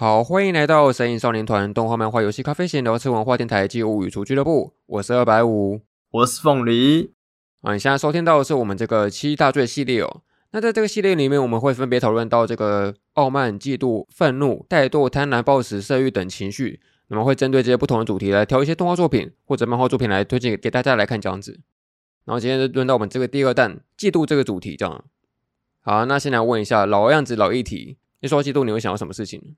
[0.00, 4.72] 好，欢迎来到神影少年团动画漫画游戏咖啡闲聊吃文化电台暨物语厨俱乐部。
[4.86, 7.12] 我是二百五，我是凤梨。
[7.60, 10.22] 啊，你现在收听到的是我们这个七大罪系列哦。
[10.52, 16.80] 那在这个系列里面，我们会分别讨论到这个傲慢、嫉妒、愤怒、怠惰、贪婪、暴食、色欲等情绪。
[17.08, 21.60] 那么会针对这些不同的主题来挑一些动画作品或者漫画作品来推荐给大家来看这样子。
[22.24, 25.04] 然后今天就轮到我们这个第二弹嫉妒这个主题这样。
[25.82, 29.56] 好，那先来问一下老样子老议题，一说嫉妒你会想到什么事情？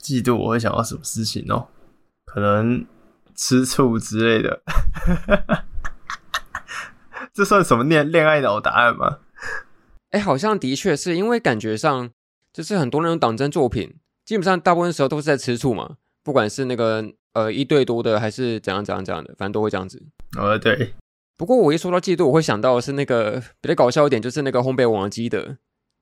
[0.00, 1.68] 嫉妒我会想到什么事情哦？
[2.24, 2.86] 可能
[3.34, 4.62] 吃醋之类的，
[7.32, 9.18] 这算什么恋恋爱脑答案吗？
[10.10, 12.10] 哎、欸，好像的确是因为感觉上
[12.52, 20.02] 就是很多那种党争作品，基本上大部分时候都是在吃醋嘛，不管是那个呃一对多的还是怎样怎样怎样的，反正都会这样子。
[20.38, 20.94] 呃，对。
[21.36, 25.58] 不过我一说到嫉妒，我会想到是那个比较搞笑一点，就是那个烘焙王姬的。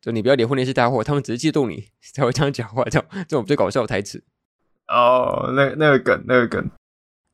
[0.07, 4.23] 就你不要离婚那些大伙，他们只是嫉妒你才会这样讲话，这这种最搞笑的台词。
[4.87, 6.71] 哦，那那个梗，那个梗。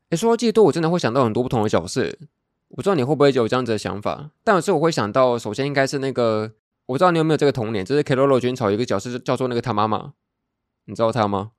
[0.09, 2.01] 哎，说到嫉妒，我真的会想到很多不同的角色。
[2.69, 6.53] 我不知道你会不会有这样子的想法，但有时候我会想到，首先应该是那个，
[6.87, 10.13] 我不知道你有没有这个童年，就是 Keroro 军草有一个角色叫做那个他妈妈，
[10.85, 11.51] 你知道他吗？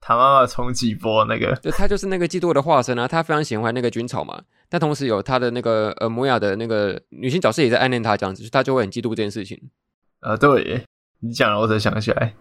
[0.00, 9.70] 他妈妈冲击波那个，就他就是那个嫉妒的化身啊，他非常喜欢那个军草嘛，但同时有他的那个呃摩亚的那个女性角色也在暗恋他这样子，他就会很嫉妒这件事情。
[10.26, 10.82] 啊，对，
[11.20, 12.34] 你讲了我才想起来，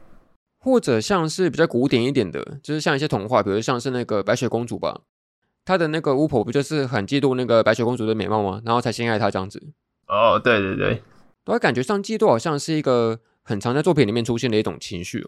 [0.57, 5.01] 或者像是比较古典一点的，就是像一些童话，比如像是那个白雪公主吧，
[5.63, 8.59] 她的那个巫婆不就是很嫉妒那个白雪公主的美貌吗？
[8.65, 9.61] 然后才陷害她这样子。
[10.07, 11.03] 哦，对对对，
[11.43, 15.27] 都会感觉上嫉妒好像是一个很常在作品里面出现的一种情绪。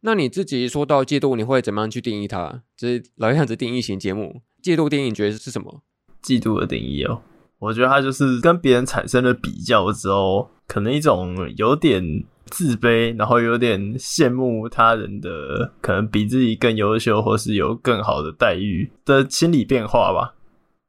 [0.00, 2.62] 那你自己说到嫉妒，你会怎么样去定义它？
[2.76, 5.80] 就是老样子定义型节目，嫉妒定义你觉得是什么？
[6.22, 7.22] 嫉妒的定义哦，
[7.62, 10.50] 我觉得他就是跟别人产生了比较之后。
[10.68, 12.02] 可能一种有点
[12.46, 20.34] 自卑，然后有点羡慕他人的，可能比自己更优秀，或是有更好的待遇的心理变化吧。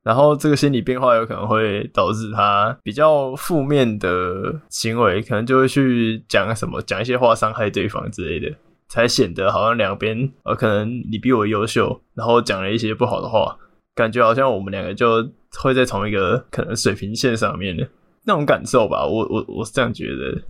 [0.01, 8.55] 然后这个心理变化有可能会导致他比较负面的行为，可能就会去讲什么，讲一些话伤害对方之类的，
[8.87, 13.57] 才显得好像两边呃，可能你比我优秀，然后讲了一些不好的话，
[13.95, 15.29] 感觉好像我们两个就
[15.61, 17.87] 会在同一个可能水平线上面的。
[18.25, 20.43] 那种感受吧，我我我是这样觉得。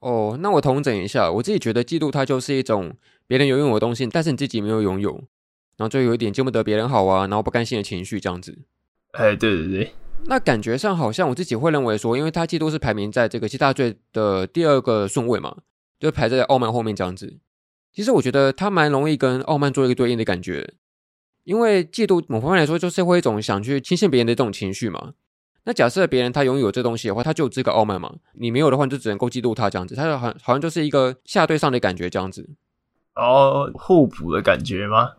[0.00, 2.96] 哦，那我统整一下，我自己觉得嫉妒它就是一种
[3.26, 5.12] 别人有拥有的东西，但是你自己没有拥有，
[5.76, 8.58] 然后就有一点见不得别人好啊，然后不甘心的情绪这样子。
[9.12, 9.92] 哎，对对对。
[10.26, 15.58] 那感觉上好像我自己会认为说，因为他嫉妒是排名在这个七大罪的第二个顺位嘛，
[16.00, 17.38] 就排在傲慢后面这样子。
[17.92, 20.74] 其实我觉得他蛮容易跟傲慢做一个对应的感觉，
[21.48, 25.14] 因为嫉妒某方面来说就是会一种想去轻视别人的这种情绪嘛。
[25.64, 28.16] 那假设别人他拥有这东西的话，他就有资格傲慢嘛？
[28.34, 29.94] 你没有的话，你就只能够嫉妒他这样子。
[29.94, 32.46] 他就好好像就是一个下对上的感觉这样子。
[33.14, 35.12] 哦，互补的感觉吗？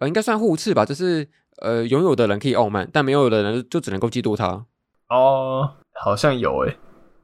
[0.00, 0.84] 呃，应该算互斥吧。
[0.84, 4.66] 就是呃，拥有的人可以傲慢，但没有的人就只能够嫉妒他。
[5.10, 6.76] 哦，好像有诶，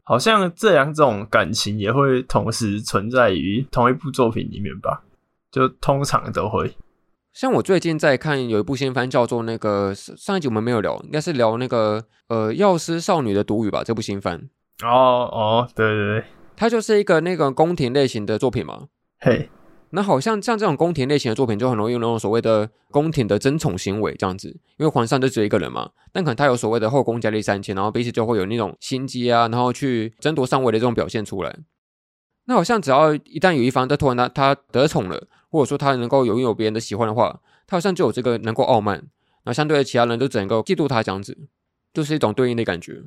[0.05, 5.03] 好像这两种感情也会同时存在于同一部作品里面吧？
[5.51, 6.77] 就通常都会。
[7.33, 13.83] 像我最近在看有一部新番，叫做那个上一集我们没有聊，应该是聊那个呃药师少女的独语吧。
[13.83, 14.51] 这部新番
[14.83, 14.91] 哦
[15.33, 18.89] 哦，对对对，它就是一个那个宫廷类型的作品嘛。
[19.21, 19.49] 嘿，
[19.91, 31.57] 那好像像这种宫廷类型的作品，就很容易有那种所谓的宫廷的争宠行为这样子，因为皇上就只有一个人嘛，但可能他有所谓的后宫佳丽三千，然后彼此就会有那种心机啊，然后去争夺上位的这种表现出来。
[32.45, 35.29] 那好像只要一旦有一方他突然他他得宠了。
[35.53, 39.07] 或者说他能够拥有别人的喜欢的话，他好像就有这个能够傲慢，
[39.45, 41.37] 那相对的其他人都只能够嫉妒他这样子，
[41.93, 43.05] 就是一种对应的感觉。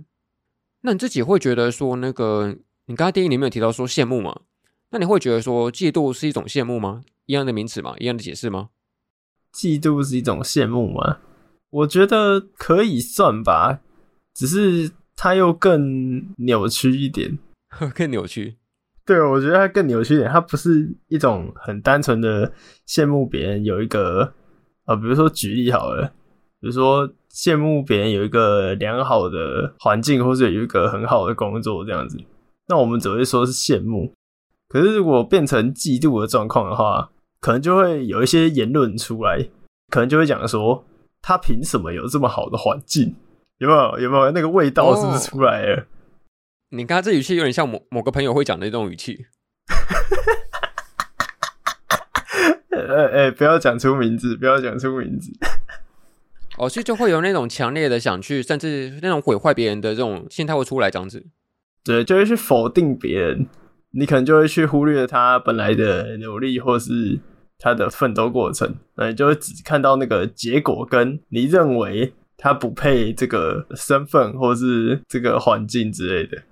[0.81, 4.41] 那你自己会觉得说，那个你刚才电影里面有提到说羡慕嘛？
[4.91, 7.01] 那你会觉得说嫉妒是一种羡慕吗？
[7.25, 7.95] 一样的名词吗？
[7.97, 8.69] 一样的解释吗？
[9.51, 11.17] 嫉妒是一种羡慕吗？
[11.71, 13.81] 我觉得可以算吧，
[14.35, 17.39] 只是它又更扭曲一点，
[17.95, 18.57] 更扭曲。
[19.05, 22.51] 对，我觉得它更扭曲一点，它不是一种很单纯的
[22.87, 24.33] 羡慕别人有一个
[24.85, 26.11] 呃，比如说举例好了，
[26.59, 32.17] 比如说羡慕别人有一个良好的环境，或者有一个很好的工作这样子，
[32.67, 34.11] 那我们只会说是羡慕。
[34.69, 39.47] 可是如果变成嫉妒的状况的话，可能就会有一些言论出来，
[39.91, 40.83] 可能就会讲说
[41.21, 43.15] 他凭什么有这么好的环境？
[43.59, 43.99] 有没有？
[43.99, 45.81] 有没有那个味道是不是出来了？
[45.81, 45.85] 哦
[46.75, 49.25] 你刚刚这语气有点像某某个朋友会讲的那种语气。
[52.69, 55.31] 呃，哎，不要讲出名字，不要讲出名字。
[56.57, 61.25] 哦，所以就会有那种强烈的想去，甚至那种毁坏别人的这种心态会出来，这样子。
[61.83, 63.47] 对，就会去否定别人，
[63.91, 67.19] 你可能就会去忽略他本来的努力，或是
[67.57, 76.43] 他的奋斗过程，那你就会只看到那个结果，跟你认为他不配这个身份，或是这个环境之类的。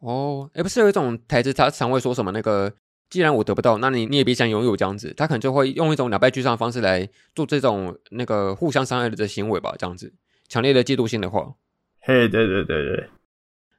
[0.00, 2.72] 哦，哎，不是有一种台词，他常会说什么那个，
[3.08, 5.12] 既然我得不到，那你你也别想拥有这样子。
[5.16, 10.12] 他可能就会用一种两败俱伤的方式来做这种那个互相伤害的行为吧，这样子，
[10.48, 11.54] 强烈的嫉妒心的话。
[12.00, 13.10] 嘿，对对对对。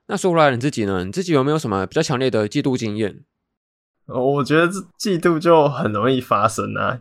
[0.08, 1.04] 那说回来，你自己呢？
[1.06, 3.24] 你自己有没有什么比较强烈的嫉妒经验？
[4.06, 4.68] 我觉得
[5.00, 7.00] 嫉妒就很容易发生啊。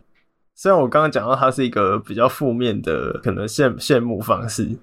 [0.55, 4.77] 虽然我刚刚讲到它是一个比较负面的，可能羡羡慕方式，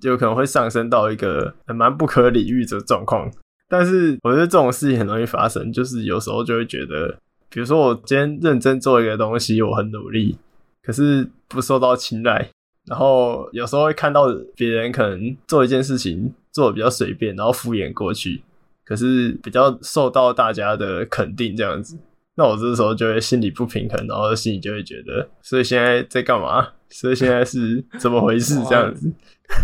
[0.00, 3.30] 就可能会上升到一个很蛮不可理喻的状况。
[3.68, 7.18] 但是我觉得这种事情很容易发生，就是有时候就会觉得，
[7.48, 10.36] 比如说我今天认真做一个东西，我很努力，
[10.82, 12.50] 可是不受到青睐。
[12.86, 18.42] 然后有时候会看到别人可能做一件事情做的比较随便，然后敷衍过去，
[18.84, 21.96] 可是比较受到大家的肯定这样子，
[22.34, 26.68] 那我这时候就会心里不平衡，然后心里就会觉得，所以现在在干嘛？
[26.90, 28.54] 所以现在是怎么回事？
[28.68, 29.10] 这样子，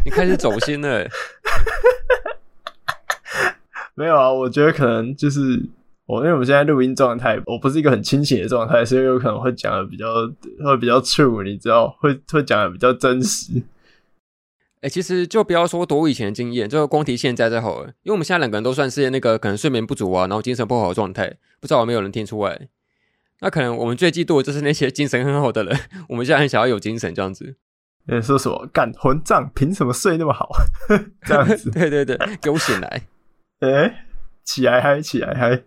[0.04, 1.06] 你开始走心了。
[4.00, 5.62] 没有啊，我觉得可能就是。
[6.06, 10.06] 我因为我们现在录音状态，我不是一个很清醒的状态，所以有可能会讲的比较
[10.64, 13.52] 会比较 true，你知道，会会讲的比较真实。
[14.80, 17.86] 哎、欸，其实就不要说多以前的经验，就光提现在就好了。
[18.02, 22.68] 因为我们现在两个人都算是那个可能睡眠不足啊，然后精神不好的状态，不知道有没有人听出来？
[23.40, 25.78] 那可能我们最嫉妒的就是那些精神很好的人，
[26.10, 27.54] 我们现在很想要有精神这样子。
[28.08, 29.48] 嗯，说什么干混账？
[29.54, 30.50] 凭什么睡那么好？
[31.22, 31.70] 这样子？
[31.70, 33.02] 对对对，给我醒来！
[33.60, 34.04] 哎、欸，
[34.42, 35.62] 起来嗨，起来嗨！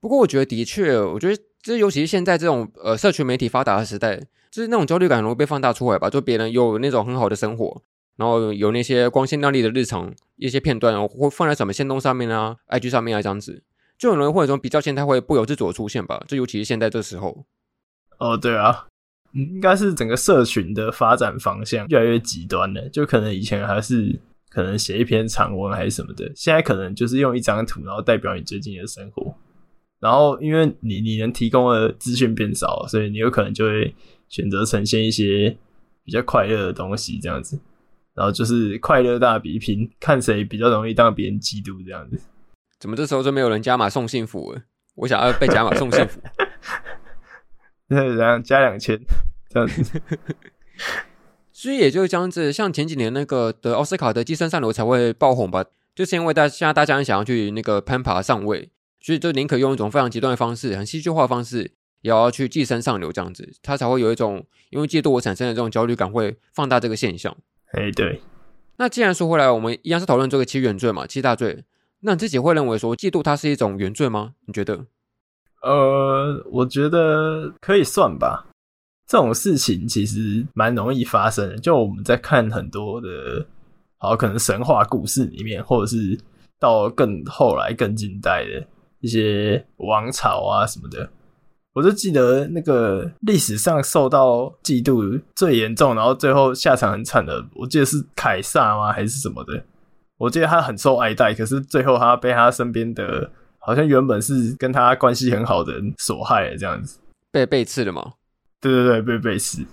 [0.00, 4.16] 不过我觉得的确，我觉得这尤其是现在这种呃社群媒体发达的时代，
[4.50, 6.10] 就是那种焦虑感容易被放大出来吧。
[6.10, 7.82] 就别人有那种很好的生活，
[8.16, 13.62] 然后有那些光鲜亮丽的日常一些片段，会放在什么线动上面啊、IG 上面啊这样子，
[13.98, 16.22] 就很容易会有一种比较心态会不由自主的出现吧。
[16.28, 17.46] 就尤其是现在这时候。
[18.18, 18.86] 哦，对啊，
[19.32, 22.86] 应该是整个社群的发展方向越来越极端了。
[22.90, 24.20] 就可能以前还是
[24.50, 29.34] 可能写一篇长文还是什么的，现在可能就是用一张图，然后代表你最近的生活。
[30.00, 33.94] 然后，因为你你能提供的资讯变少，所以你有可能就会
[34.28, 35.56] 选择呈现一些
[36.04, 37.60] 比较快乐的东西，这样子。
[38.14, 42.18] 然后就是快乐大比拼，看谁比较容易让别人嫉妒这样子。
[42.78, 44.62] 怎么这时候就没有人加码送幸福了？
[44.96, 46.20] 我想要被加码送幸福。
[47.88, 48.98] 那然后加两千
[49.48, 50.00] 这样子。
[51.60, 55.62] 所以也就是这样子，像前几年那个的奥斯卡的《寄生上流》才会爆红吧？
[55.94, 58.70] 就是因为大现在大家很想要去那个攀爬上位。
[59.02, 67.36] 所以就宁可用一种非常极端的方式，很戏剧化的方式，也要去寄生上流这样子，他才会有一种因为嫉妒我产生的这种焦虑感，会放大这个现象。
[67.72, 68.22] 哎，对。
[68.78, 71.64] 那既然说回来，我们一样是讨论这个七原罪嘛，七大罪。
[72.00, 74.32] 那你自己会认为说嫉妒它是一种原罪吗？
[74.46, 74.86] 你觉得？
[75.62, 78.46] 呃，我觉得可以算吧。
[79.10, 83.44] 这种事情其实蛮容易发生的，就我们在看很多的，
[83.98, 86.16] 好可能神话故事里面，或者是
[86.60, 88.64] 到更后来更近代的。
[89.00, 91.10] 一些王朝啊什么的，
[91.72, 98.92] 我就记得那个历史上受到嫉妒最严重，然后最后下场很惨的，我记得是凯撒吗？
[98.92, 99.64] 还是什么的？
[100.18, 103.28] 我记得他很受爱戴，可是最后他被他身边的，
[103.58, 107.00] 好像原本是跟他关系很好的人所害，这样子。
[107.32, 108.12] 被背刺了吗？
[108.60, 109.64] 对对对，被背刺。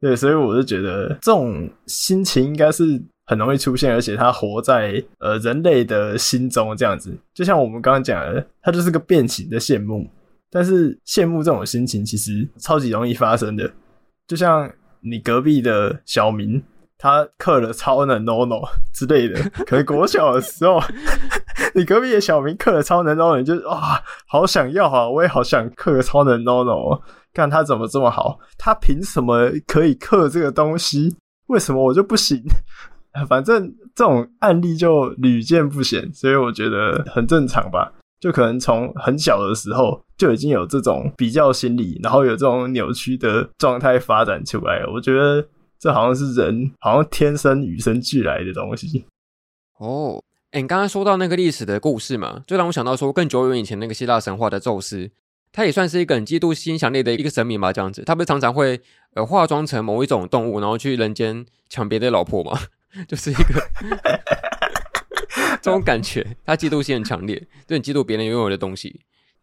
[0.00, 3.02] 对，所以我就觉得这种心情应该是。
[3.30, 10.08] 很容易出现，而且它活在呃人类的心中，这样子，就像我们刚刚讲的，它就是个变形的羡慕。
[10.50, 13.70] 但是羡慕这种心情其实超级容易发生的，
[14.26, 14.72] 就像
[15.02, 16.62] 你隔壁的小明，
[16.96, 20.80] 他刻了超能 NONO 之类的，可能国小的时候，
[21.74, 27.00] 你隔壁的小明刻了超能 NONO，你就哇，好想要啊，我也好想刻个超能 NONO，
[27.32, 31.16] 看他怎么这么好，他凭什么可以刻这个东西？
[31.46, 32.42] 为什么我就不行？
[33.28, 37.92] 反正这种案例就屡见不鲜，所以我觉得很正常吧。
[38.20, 44.92] 就可能从很小的时候就已经有这种比较心理，然后有这种扭曲的状态发展出来了。
[44.92, 45.44] 我觉得
[45.78, 49.04] 这好像是人好像天生与生俱来的东西。
[49.78, 55.10] 哦，哎，你刚刚说到那个历史的故事嘛，就让我想到说更久远以前那个希腊神话的宙斯，
[55.52, 57.70] 他也算是一个很嫉妒心强烈的一个神明吧？
[57.70, 58.80] 这样子，他不是常常会
[59.14, 62.58] 呃化妆成某一种动物，然后去人间抢别的老婆吗？
[63.06, 63.70] 就是一个
[65.60, 69.02] 这种感觉，他嫉妒心很强烈，就很嫉妒别人拥有的东西。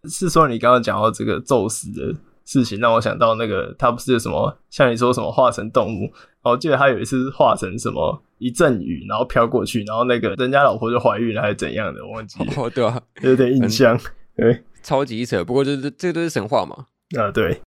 [0.10, 2.16] 是说你刚刚讲到这个宙斯的
[2.46, 6.12] 事情，让我想到那个他不是有什么像你说什么化成动物，
[6.44, 12.54] 我记得他有一次化成什么一阵雨，然后飘过去，然后那个人家老婆就怀孕了还是怎样的，我忘记了。
[12.58, 14.00] 哦，对啊，有点印象。
[14.36, 15.44] 对，超级扯。
[15.44, 16.88] 不过这这这都是神话嘛。
[17.18, 17.62] 啊，对。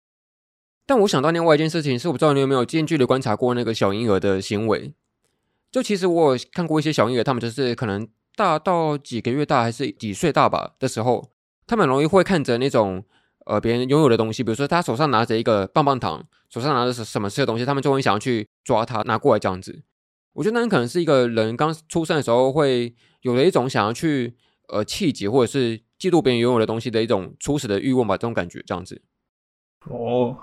[0.86, 4.94] 但我想到另外一件事情是，我不知道你有没有近距离观察过那个小婴儿的行为。
[5.72, 11.30] 就其实我有看过一些小婴儿，他们就是可能大到几个月大还是几岁大吧的时候，
[11.66, 13.04] 他们很容易会看着那种
[13.48, 19.84] 呃别人拥有的东西，比如说他手上拿着一个棒棒糖，手上拿着什什么吃的东西，他们就会想要去抓他拿过来这样子。
[20.34, 24.36] 我觉得那可能是一个人刚出生的时候会有的一种想要去
[24.68, 29.02] 呃气急或者是嫉妒别人拥有的东西的一种初始的欲望吧，这种感觉这样子。
[29.90, 30.38] 哦。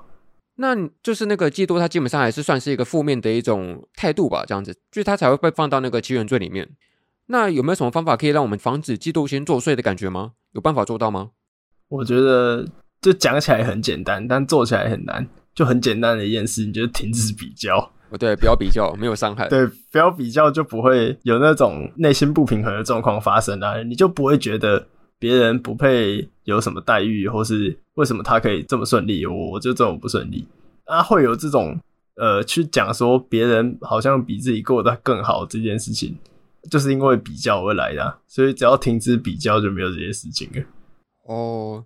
[0.56, 6.70] 那就是那个嫉妒，它基本上还是算是一个负面的一种态度吧，这样子，就是它才会被放到那个欺人罪里面。
[7.26, 10.34] 那有没有什么方法可以让我们防止嫉妒心作祟的感觉吗？
[10.52, 11.32] 有办法做到吗？
[11.88, 12.64] 我觉得
[13.04, 15.28] 就讲起来很简单，但做起来很难。
[15.54, 17.78] 就很简单的一件事，你就停止比较。
[18.10, 19.46] 哦，对，不要比较，没有伤害。
[19.48, 23.82] 对，不要比较，就不会有那种内心不平衡的状况发生啊！
[23.82, 27.78] 你就不会觉得别人不配有什么待遇，或是。
[27.94, 30.48] 为什么他可以这么顺利，我我就这么不顺利？
[30.86, 31.78] 啊，会有这种
[32.16, 36.18] 呃，去讲说别人好像比自己过得更好这件事情，
[36.68, 40.62] 就是因为比较而来的啊，所以只要停止比较，就没有这些事情了。
[41.28, 41.84] 哦，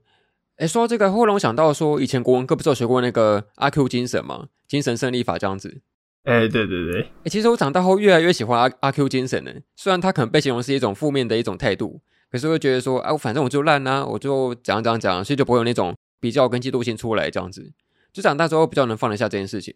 [0.59, 4.49] 哎，说到这个，会让我想到说，以前国文课不是有学过那个阿 Q 精神吗？
[4.67, 5.81] 精神胜利法这样子。
[6.25, 7.03] 哎，对对对。
[7.03, 12.01] 哎，其实我长大后越来越喜欢阿阿 Q 精神呢，虽然他可能被形容是一种负面的一种态度。
[12.31, 17.73] 可是会觉得说，哎、啊，反正我就烂啊，我就怎样怎样讲，所以就不会有那种比较跟嫉妒心出来这样子。
[18.13, 19.75] 就长大之后比较能放得下这件事情。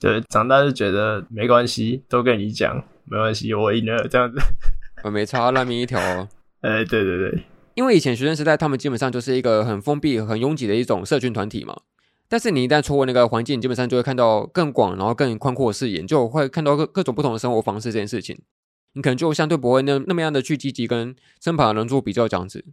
[0.00, 4.38] 对，长大就觉得没关系，都跟你讲，没关系，我赢了这样子。
[5.02, 6.00] 我没差，烂命一条。
[6.62, 7.42] 哎，对对对，
[7.74, 11.80] 因为以前学生时代，他们基本上就是一个很封闭、很拥挤的一种社群团体嘛。
[12.28, 18.40] 但是你一旦错过那个环境，基本上就会看到更广，然后更宽阔的视野，就会看到各各种不同的生活方式这件事情。
[18.94, 22.64] 你可能就相对不会那那么样的去积极跟身旁的人做比较这样子，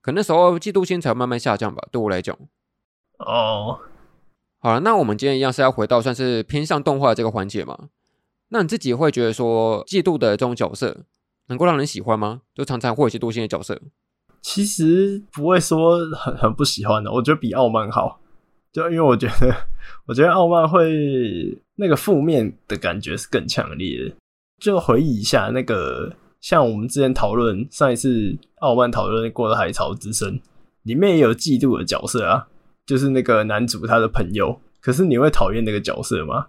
[0.00, 1.86] 可那时候嫉妒心才慢慢下降吧。
[1.92, 2.36] 对我来讲，
[3.18, 3.78] 哦，
[4.58, 7.88] 好了，那我们今天一样是要回到算是偏向动画这个环节嘛？
[8.48, 11.04] 那你自己会觉得说嫉妒的这种角色
[11.46, 12.42] 能够让人喜欢吗？
[12.54, 13.80] 就常常会有嫉妒心的角色，
[14.42, 17.10] 其实不会说很很不喜欢的。
[17.10, 18.20] 我觉得比傲慢好，
[18.72, 19.56] 就因为我觉得
[20.06, 24.14] 我觉得傲慢会那个负面的感觉是更强烈的。
[24.60, 30.36] 就回忆一下那个，像我们之前讨论上一次傲慢讨论过的《海潮之声》，
[30.82, 32.46] 里面也有嫉妒的角色啊，
[32.84, 34.60] 就是那个男主他的朋友。
[34.80, 36.46] 可是你会讨厌那个角色吗？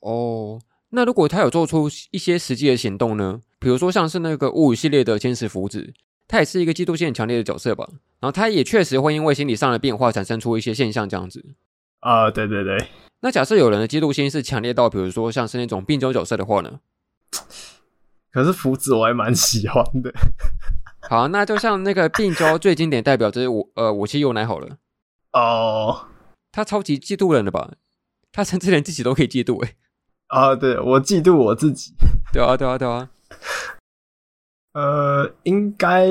[0.00, 0.60] 哦，
[0.90, 3.40] 那如果他有做出一些实际的行动呢？
[3.58, 5.92] 比如说像是那个物语系列的千石福子，
[6.26, 7.86] 他也是一个嫉妒心很强烈的角色吧？
[8.20, 11.44] 然后他也确实会因为心理上的变化产生出一些现象，这样子。
[12.00, 12.88] 啊，对对对。
[13.20, 16.80] 那假设有人的嫉妒心是强烈到，比如说像是那种病娇角色的话呢？
[18.30, 20.12] 可是福子我还蛮喜欢的。
[21.08, 24.78] 好，那就像那个病娇最经典代表就是我呃我妻由奶好了。
[25.32, 26.06] 哦，
[26.50, 27.72] 他超级嫉妒人的吧？
[28.32, 29.74] 他甚至连自己都可以嫉妒诶。
[30.28, 31.92] 啊，对，我嫉妒我自己。
[32.32, 33.10] 对啊，对啊，对啊。
[34.74, 36.06] 呃，应该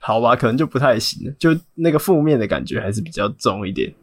[0.00, 0.34] 好吧？
[0.34, 3.94] 可能就不太行，就那个负面的感觉还是比较重一点。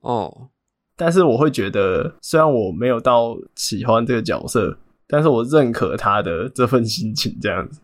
[0.00, 0.48] 哦，
[0.96, 4.78] 但是我会觉得，虽然我没有到喜欢这个角色。
[5.08, 7.78] 但是我认可他的这份心情，这样子。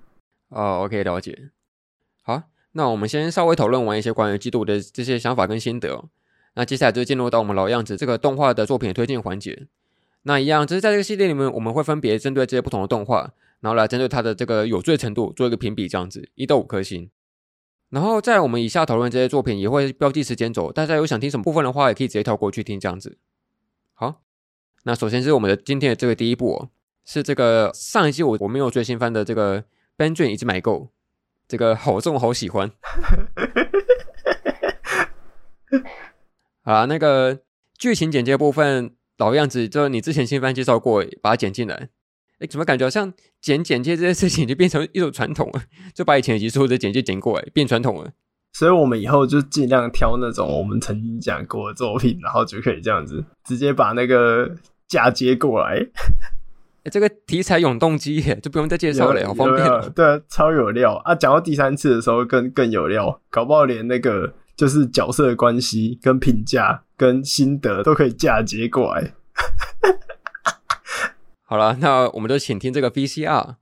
[0.49, 1.51] 哦，OK，了解。
[2.25, 6.09] 好，那我们先稍微讨论完一些关于季度的这些想法跟心得哦。
[6.55, 9.69] 那接下来就进入到我们老样子这个动画的作品推荐环节。
[10.25, 17.11] 那一样，只是在这个系列里面，我们会分别针对这些不同的动画，然后来针对它的这个有罪程度做一个评比，这样子一到五颗星。
[17.88, 23.19] 然后在我们以下讨论这些作品，也会标记时间轴，大家有想听什么部分的话，也可以直接跳过去听这样子。
[23.95, 24.23] 好，
[24.83, 26.71] 那首先是我们的今天的这个第一部哦。
[27.04, 29.64] 是这个上一季我我没有最新番的这个
[29.97, 30.90] Ben 卷已经买够，
[31.49, 32.71] 这个好重好喜欢。
[36.62, 37.40] 好啦，那个
[37.76, 41.88] 剧情简介部分老样子，就你之前新番介绍过，把它剪进来。
[42.43, 45.63] 哎，怎么感觉好像剪简介这件事情就变成一种传统了？
[45.95, 48.11] 就把以前的集数的简介剪过来，变传统了。
[48.53, 54.51] 所以我们以后就尽量挑那种我们曾经讲过的作品，然后就可以这样子直接把那个
[54.89, 55.77] 嫁接过来。
[56.85, 59.89] 欸、这个题材永动机耶，就不用再介绍了，好方便了。
[59.91, 61.15] 对，超有料啊！
[61.15, 69.15] 讲到第三次的时候更更有料，搞不好连那个就是角色的关系、跟评价、跟心得都可以嫁接过来。
[71.52, 73.56] 好了，那我们就请听这个 VCR。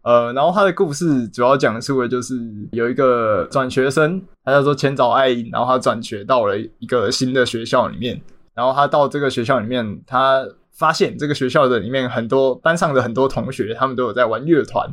[0.00, 2.34] 呃，然后他的故事主要讲述的就是
[2.72, 8.18] 有一个转学生，他叫做千早爱音，然后他转学到了一个新的学校里面，
[8.54, 10.46] 然后他到这个学校里面，他。
[10.72, 14.86] 发现这个学校的里面很多班上的很多同学，他们都有在玩乐团，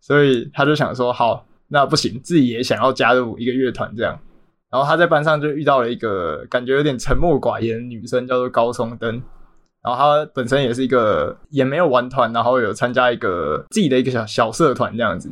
[0.00, 4.18] 所以他就想说，好，那不行，自己也想要加入一个乐团这样。
[4.70, 9.22] 然后他在班上就遇到了一个感觉有点沉默寡言的女生，叫做高松灯。
[9.84, 15.30] 然后他本身也是一个也没有玩团，然后有参加一个自己的一个小小社团这样子。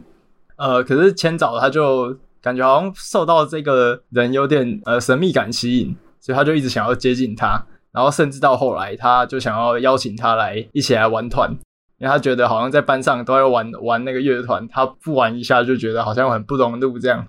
[0.57, 7.65] 呃，可是千早他就感觉好像受到这个人有点呃神秘感吸引，所以他就一直想要接近他。
[7.91, 11.51] 然后甚至到后来，他就想要邀请他来一起来玩团，
[11.99, 17.27] 因为他觉得好像在班上都要玩玩那个乐团，他不玩一下就觉得好像很不融入这样。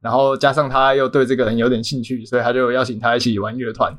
[0.00, 3.96] 然后加上他又对这个人有点兴趣，所以他就邀请他一起玩乐团。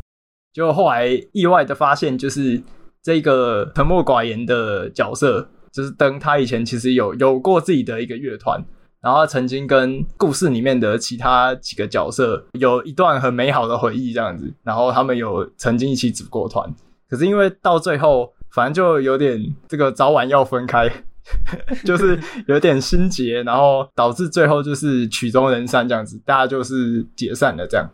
[0.54, 2.62] 就后来意外的发现，就是
[3.02, 8.64] 这个沉默寡言的角色，就是灯，他以前其实有有过自己的一个乐团，
[9.02, 16.72] 然后曾经跟故事里面的其他几个角色有一段很美好的回忆，这样子，然后他们有曾经一起组过团，
[17.10, 20.88] 可是因为到最后，反正就有点这个早晚要分开，
[21.84, 27.90] 就是有点心结，然后导致最后就是曲终人散这样子，大家就是解散了这样。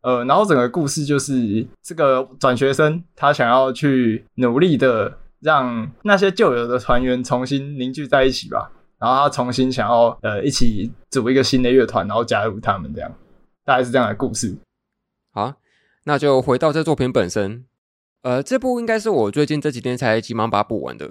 [0.00, 8.70] 呃，然后整个故事就是这个转学生，他想要去努力的让那些旧有的团员重新凝聚在一起吧。
[9.00, 13.12] 然后他重新想要呃一起组一个新的乐团，然后加入他们这样，
[13.64, 14.56] 大概是这样的故事。
[15.32, 15.54] 好，
[16.04, 17.64] 那就回到这作品本身。
[18.22, 21.10] 呃，这部应该是我最近这几天才急忙把它补完的。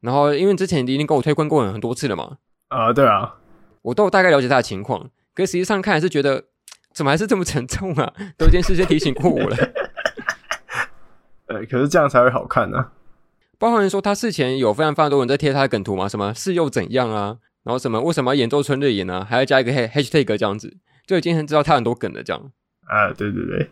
[0.00, 2.38] 然后因为之前已经跟我推荐过很多次了嘛。
[2.68, 3.36] 啊、呃，对啊，
[3.82, 6.44] 我都大概了解他的情况，可实际上看还是觉得。
[6.94, 8.12] 怎么还是这么沉重啊？
[8.38, 9.56] 都已经事先提醒过我了。
[11.46, 12.92] 呃，可是这样才会好看呢、啊。
[13.58, 17.38] 包含说他事前有非常非常多人在贴他的梗图嘛，什么是又怎样啊？
[17.64, 19.26] 然后什么为什么要演奏春日野呢？
[19.28, 22.22] 还要加一个 hashtag 这样子，就已经很知道他很多梗了。
[22.22, 22.52] 这样
[22.86, 23.70] 啊，对对对。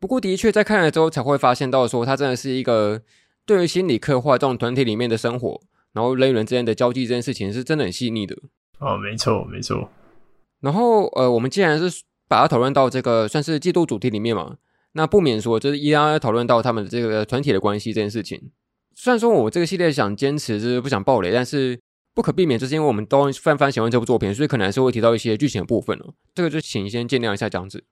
[0.00, 3.00] 不过的确在看了之后才会发现到说，他真的是一个
[3.46, 5.60] 对于心理刻画这种团体里面的生活，
[5.92, 8.36] 然后人与人之间的交际这件事情是真的很细腻的。
[8.78, 9.90] 哦，没错没错。
[10.60, 14.56] 然后呃，我们既然是把它讨论到这个算是季度主题里面嘛，
[14.92, 18.50] 那不免说就是依然要讨论到他们的这个团体的关系这件事情。
[18.94, 21.78] 虽然说我这个系列想坚持就是不想爆雷，但是
[22.14, 26.14] 不可避免，就是因为我们都泛泛喜欢这部作品，所以可能还是会提到一些剧情的部分了。
[26.32, 27.84] 这个就请先见谅一下这样子。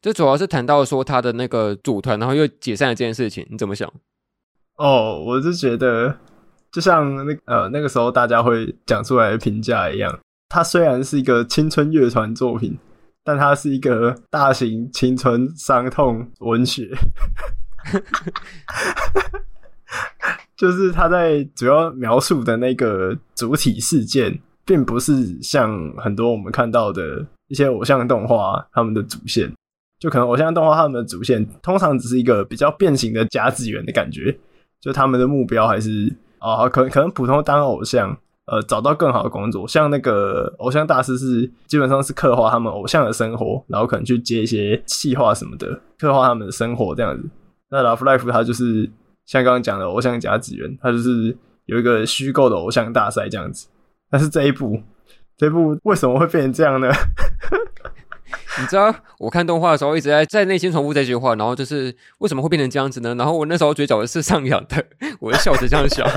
[0.00, 3.92] 这主要是谈到说他的那个组团然后又解散了这件事情，你怎么想？
[4.76, 6.16] 哦，我是觉得
[6.70, 10.16] 就像那呃那个时候大家会讲出来的评价一样，
[10.48, 12.78] 它虽然是一个青春乐团作品。
[13.28, 16.88] 但它是一个大型青春伤痛文学，
[20.56, 29.52] 就是他在主要描述的那个主体事件，并不是像很多我们看到的一些偶像动画他们的主线，
[29.98, 34.34] 就可能偶像动画他们的主线通常只是一个比较变形的甲子园的感觉，
[34.80, 38.18] 就他们的目标还是啊，可能可能普通当偶像。
[38.50, 47.28] 呃，找到更好的工作，像那个偶像大师是基本上是刻画他们偶像的生活，然后可能去接一些企划什么的，刻画他们的生活这样子。
[47.70, 48.90] 那 Love Life 它就是
[49.26, 53.68] 像刚刚讲的偶像甲子园，它就是有一个虚构的偶像大赛这样子。
[54.10, 54.80] 但是这一部，
[55.36, 56.88] 这一部为什么会变成这样呢？
[58.60, 63.14] 你知道我看动画的时候一直在在内心重复这句话，然后就是为什么会变成这样子呢？
[63.14, 64.84] 然后我那时候嘴角是上扬的，
[65.20, 66.08] 我就笑着这样想。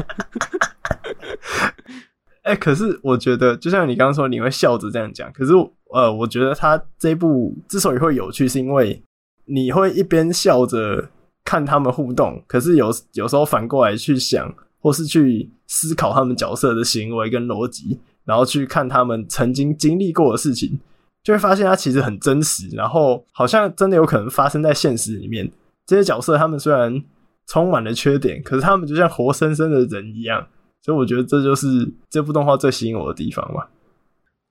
[2.44, 5.32] 哎、可是我觉得，就像你刚刚说，你会笑着这样讲。
[5.32, 5.54] 可是，
[5.94, 9.02] 呃，我觉得他这部之所以会有趣，是因为
[9.46, 11.10] 你会一边笑着
[11.46, 20.80] 看他们互动，可是有有时候反过来去想，或是去思考他们角色的行为跟逻辑，然后去看他们曾经经历过的事情，
[21.24, 25.52] 就会发现他其实很真实，然后好像真的有可能发生在现实里面。
[25.86, 27.04] 这些角色他们虽然
[27.46, 30.48] 充满了缺点，可是他们就像活生生的人一样。
[30.82, 31.68] 所以我觉得这就是
[32.10, 33.70] 这部动画最吸引我的地方吧。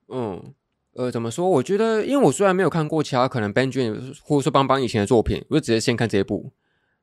[0.07, 0.53] 嗯，
[0.93, 1.49] 呃，怎么说？
[1.49, 6.51] 我觉得，因为我虽然没有看过其他可能 Benjamin 或者说邦邦以前的作品，我就直接先看这一部。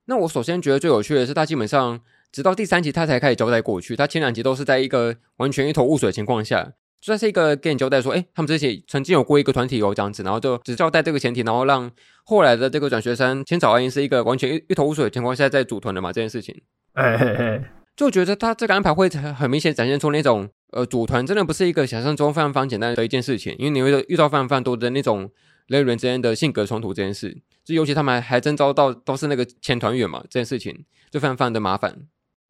[0.06, 2.00] 那我首先觉得最有趣的是，他基本上
[2.32, 6.64] 直到第三集他才开始交代过去，他前两集都是在一个完全一头雾水的情况下，
[7.00, 11.90] 就算是一个给你交代说，哎，他们之前曾经有过一个团体哦这样子，然后就只交代这个前提，然后让
[12.24, 16.58] 后来的这个转学生千早爱音是一个完全一一头雾水的情况下在组团的嘛这件事情。
[16.94, 17.62] 哎嘿嘿。
[17.98, 25.28] 就觉得他这个安排会很明显展现出那种，呃，组团真的不是一个想象中非常非常简单的一件事情，因为你会遇到非常非常多的那种
[25.66, 32.06] 人与人之间的性格冲突这件事，就尤其他们还征招到都是那个前团员嘛，这件事情就非常非常的麻烦。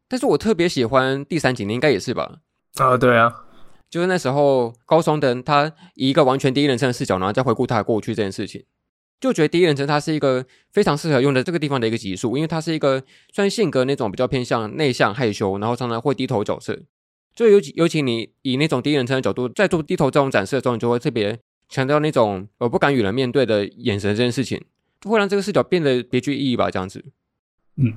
[0.07, 2.41] 但是我特别喜欢第三集，你应该也是吧？
[2.77, 3.33] 啊，对啊，
[3.89, 8.63] 就是那时候高松的他以一个完全第一人称的视角，然后再回顾他的过去这件事情。
[9.21, 13.03] 就觉得第一人称它是一个非常适合用在这个地方的一个级数，因为它是一个
[13.33, 16.79] 虽然性格那种比较偏向内向害羞，然后常常会低头角色。
[17.35, 24.65] 就尤其尤其你以那种第一人称的角度在做低头这种展示的时候，你就会特别强调那种我不敢与人面对的眼神这件事情，
[25.05, 27.05] 会让这个视角变得别具意义吧，这样子。
[27.77, 27.95] 嗯，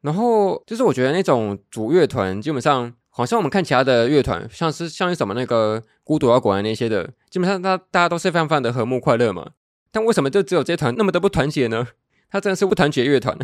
[0.00, 9.50] 然后就是我觉得那种主乐团基本上，好像我们看其他的乐团，像是像是什么那个孤独摇滚那些的，基本上大大家都是非常非常的和睦快乐嘛。
[9.92, 11.86] 但为什么就只有这团那么的不团结呢？
[12.30, 13.36] 他真的是不团结乐团。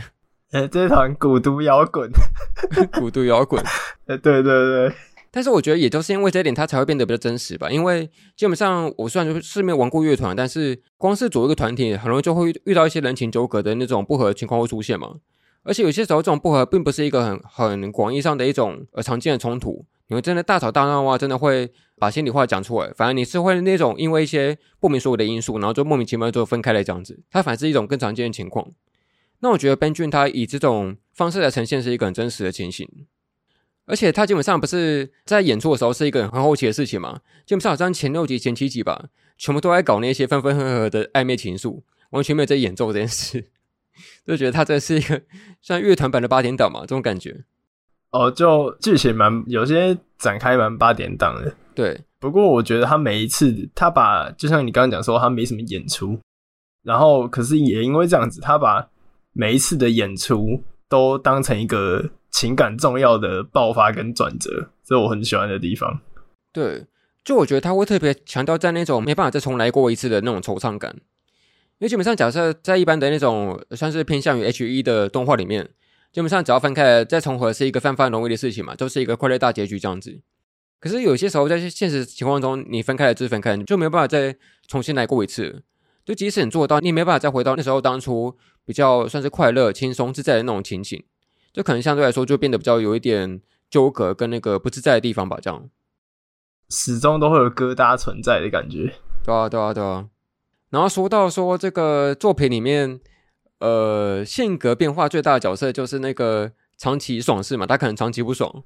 [0.51, 2.11] 哎、欸，这团古都摇滚，
[2.99, 3.63] 古都摇滚。
[4.09, 4.93] 哎，对对对。
[5.31, 7.71] 但是我觉得也就是因为这一点，他才会变得比较真实吧。
[7.71, 15.17] 因为基本上我虽然就是没有玩过乐团，但是光是组一个团体，很容易就会遇到一些人情纠葛的那种不合情况会出现嘛。
[15.65, 19.85] 而且有些时候这种不合并不是一个很很广义上的一种呃常见的冲突。
[20.07, 22.93] 你们真的大吵大闹的话，真的会把心里话讲出来。
[22.95, 27.21] 反而你是会那种因为一些不明所以的因素，然后就莫名其妙就分开来这样子。
[27.31, 28.67] 它反而是一种更常见的情况。
[29.41, 32.89] 那我觉得 Ben Jun 他以这种方式来呈现是一个很真实的情形。
[33.87, 37.21] 而且他基本上不是在演出的时候是一个很后期的事情嘛？
[37.47, 39.07] 基本上好像前六集、前七集吧，
[39.39, 41.81] 全部都在搞那些分分合合的暧昧情愫，
[42.11, 43.47] 完全没有在演奏这件事，
[44.27, 45.23] 就觉得他这是一个
[45.63, 47.45] 像乐团版的八点档嘛，这种感觉。
[48.11, 51.55] 哦，就剧情蛮有些展开蛮八点档的。
[51.79, 56.19] 对，不过我觉得他每一次他把，就像你刚刚讲说他没什么演出，
[56.83, 58.89] 然后可是也因为这样子，他把
[59.33, 62.11] 每一次的演出都当成一个。
[62.31, 65.99] 情感重要的爆发跟转折，这是我很喜欢的地方。
[66.53, 66.85] 对，
[67.25, 70.95] 就我觉得他会特别强调在那种没办法再重来过一次的那种惆怅感，
[71.79, 75.71] 因为基本上假设在一般的那种算是偏向于 H.E 的动画里面，
[76.13, 80.21] 基本上只要分开再重合是一个非常容易的事情嘛，都是一个快乐大结局这样子。
[80.81, 84.37] 可是有些时候在现实情况中，你分开了就是分开你，就没有办法再
[84.67, 85.63] 重新来过一次。
[86.05, 91.03] 就即使你做到，你也没办法再回到那时候当初比较算是快乐、轻松、自在的那种情景。
[91.53, 95.69] 就可能相对来说就变得比较有一点纠葛跟那个不自在的地方吧，这样
[96.69, 98.95] 始终都会有疙瘩存在的感觉。
[99.25, 100.07] 对啊，对啊，对啊。
[100.71, 103.01] 然后说到说这个作品里面，
[103.59, 108.63] 呃，性格变化最大的角色就是那个长崎爽士嘛，他可能长期不爽，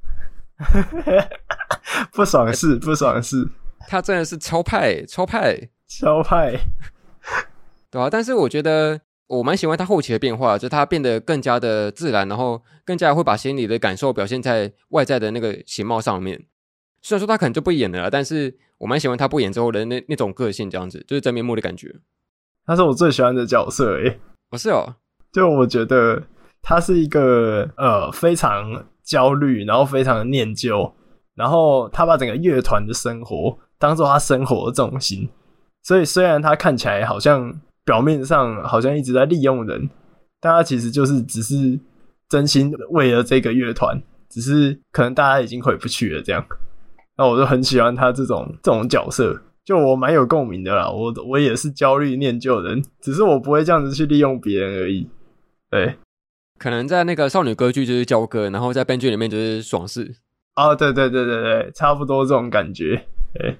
[2.12, 3.48] 不爽事不爽事，
[3.88, 6.58] 他真的是超派超派超派，
[7.90, 8.08] 对啊。
[8.10, 9.00] 但是我觉得。
[9.28, 16.38] 我蛮喜欢他后期的变化，就是他变得更加的自然，然后更加会把心里的感受表现在外在的那个形貌上面。
[17.00, 21.94] 虽然说他可能就不演了，但是我蛮喜欢他不演之后的那那种个性，这样子就是真面目的感觉。
[22.66, 24.96] 他是我最喜欢的角色诶，不是哦，
[25.32, 26.22] 就我觉得
[26.60, 30.94] 他是一个呃非常焦虑，然后非常的念旧，
[31.34, 35.28] 然后他把整个乐团的生活当做他生活的重心，
[35.82, 37.60] 所以虽然他看起来好像。
[37.84, 39.90] 表面上好像一直在利用人，
[40.40, 41.80] 但他其实就是只是
[42.28, 46.46] 真心为了这个乐团，只是可能大家已经回不去了这样。
[47.16, 50.88] 那我就很喜欢他这种这种角色，就我蛮有共鸣的啦。
[50.88, 55.10] 我我也是焦虑念旧人，只是我不会这样子去利用别人而已。
[55.68, 55.96] 对，
[56.60, 60.14] 可能在那个少女歌剧就是焦哥，然后在编剧里面就是爽事。
[60.54, 63.06] 哦，对对对对对，差不多这种感觉。
[63.34, 63.58] 对。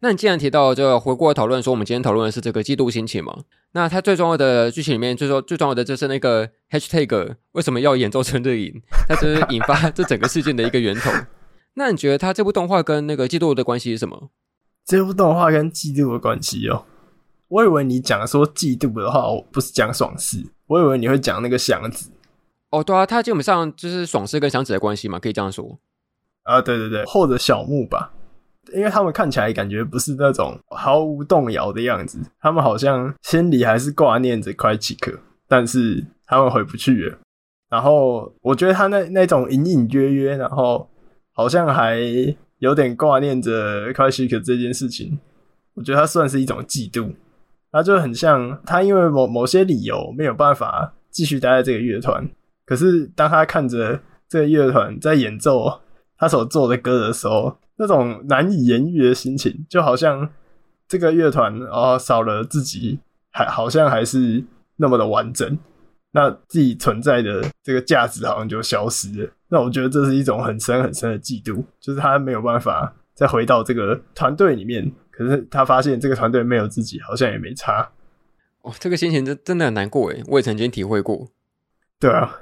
[0.00, 3.44] 那你既然提到，就回过来讨论说，我们今天讨论的是这个嫉妒心情嘛？
[3.70, 8.82] 那它最重要的剧情里面，最说最重要的就是那个 hashtag 为什么要演奏春日影？
[9.08, 11.08] 它就是引发这整个事件的一个源头。
[11.74, 14.30] 那你觉得它这部动画跟那个嫉妒的关系是什么？
[14.84, 16.84] 这部动画跟嫉妒的关系哦，
[17.46, 22.10] 我以为你讲说嫉妒的话，我不是讲爽事，我以为你会讲那个祥子。
[22.70, 25.78] 哦，对啊，它基本上就是爽事跟祥子的关系嘛，可以这样说。
[26.44, 28.12] 啊，对对对，或者小木吧。
[28.72, 35.12] 因为他们看起来感觉不是那种毫无动摇的样子，他们好像心里还是挂念着快奇克，
[35.48, 37.18] 但是他们回不去了。
[37.68, 40.88] 然后我觉得他那那种隐隐约约，然后
[41.32, 41.98] 好像还
[42.58, 45.18] 有点挂念着快奇克这件事情，
[45.74, 47.12] 我觉得他算是一种嫉妒。
[47.72, 52.28] 他就很像他因为某某些理由没有办法继续待在这个乐团，
[52.64, 55.80] 可是当他看着这个乐团在演奏
[56.22, 57.58] 他所做的歌的时候。
[57.76, 60.28] 那种难以言喻的心情，就好像
[60.86, 64.44] 这个乐团哦少了自己，还好像还是
[64.76, 65.58] 那么的完整，
[66.12, 69.30] 那自己存在的这个价值好像就消失了。
[69.48, 77.90] 那我觉得这是一种很深很深的嫉妒，就是他没有办法再回到这个团队里面，可是他发现这个团队没有自己，好像也没差。
[78.60, 81.26] 哦，这个心情真真的很难过诶，我也曾经体会过。
[81.98, 82.32] 对啊，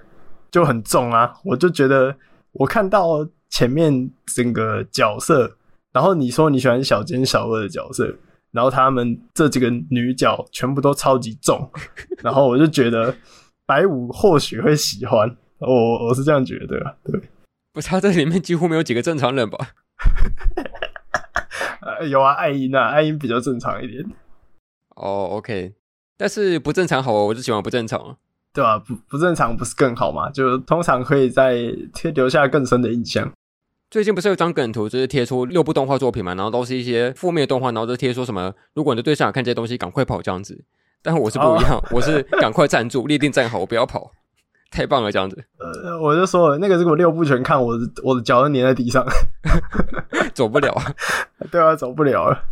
[0.50, 2.16] 就很重啊，我就觉得
[2.52, 3.26] 我看到。
[3.50, 5.56] 前面整个角色，
[5.92, 8.16] 然后你说你喜欢小奸小恶的角色，
[8.52, 11.70] 然后他们这几个女角全部都超级重，
[12.22, 13.14] 然后我就觉得
[13.66, 17.20] 白五或许会喜欢我，我是这样觉得，对，
[17.72, 19.58] 不是他这里面几乎没有几个正常人吧？
[22.08, 24.04] 有啊，爱音啊，爱音比较正常一点，
[24.96, 25.74] 哦，OK，
[26.16, 28.16] 但是不正常好，我就喜欢不正常。
[28.52, 30.30] 对啊，不不正常不是更好吗？
[30.30, 33.30] 就通常可以在贴留下更深的印象。
[33.90, 40.64] 最近不是有张梗图，就是贴出六部动画作品嘛，然后都是一些负面的动画，然后就贴说什么，如果你的对象想看这些东西，赶快跑这样子。
[41.03, 44.12] 但我是不一样，哦、 我是赶快站住，立定站好，我不要跑，
[44.70, 45.44] 太棒了这样子。
[45.59, 49.05] 呃，我就说了，那个如果六部全看，我的我的脚都粘在地上，
[50.33, 50.72] 走不了。
[51.50, 52.44] 对啊，走不了了。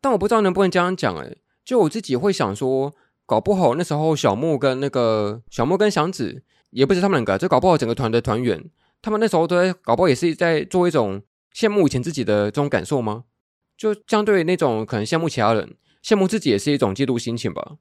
[0.00, 2.92] 但我不知道能不能这样讲，哎，就我自己会想说，
[3.24, 8.62] 搞不好那时候小木跟那个小木跟祥子，也不是他们两个，就搞不好整个团的团员，
[9.06, 11.22] 他们那时候都在搞不好也是在做一种
[11.54, 13.22] 羡慕以前自己的这种感受吗？
[13.76, 17.76] 就相对那种可能羡慕其他人，羡慕自己也是一种嫉妒心情吧。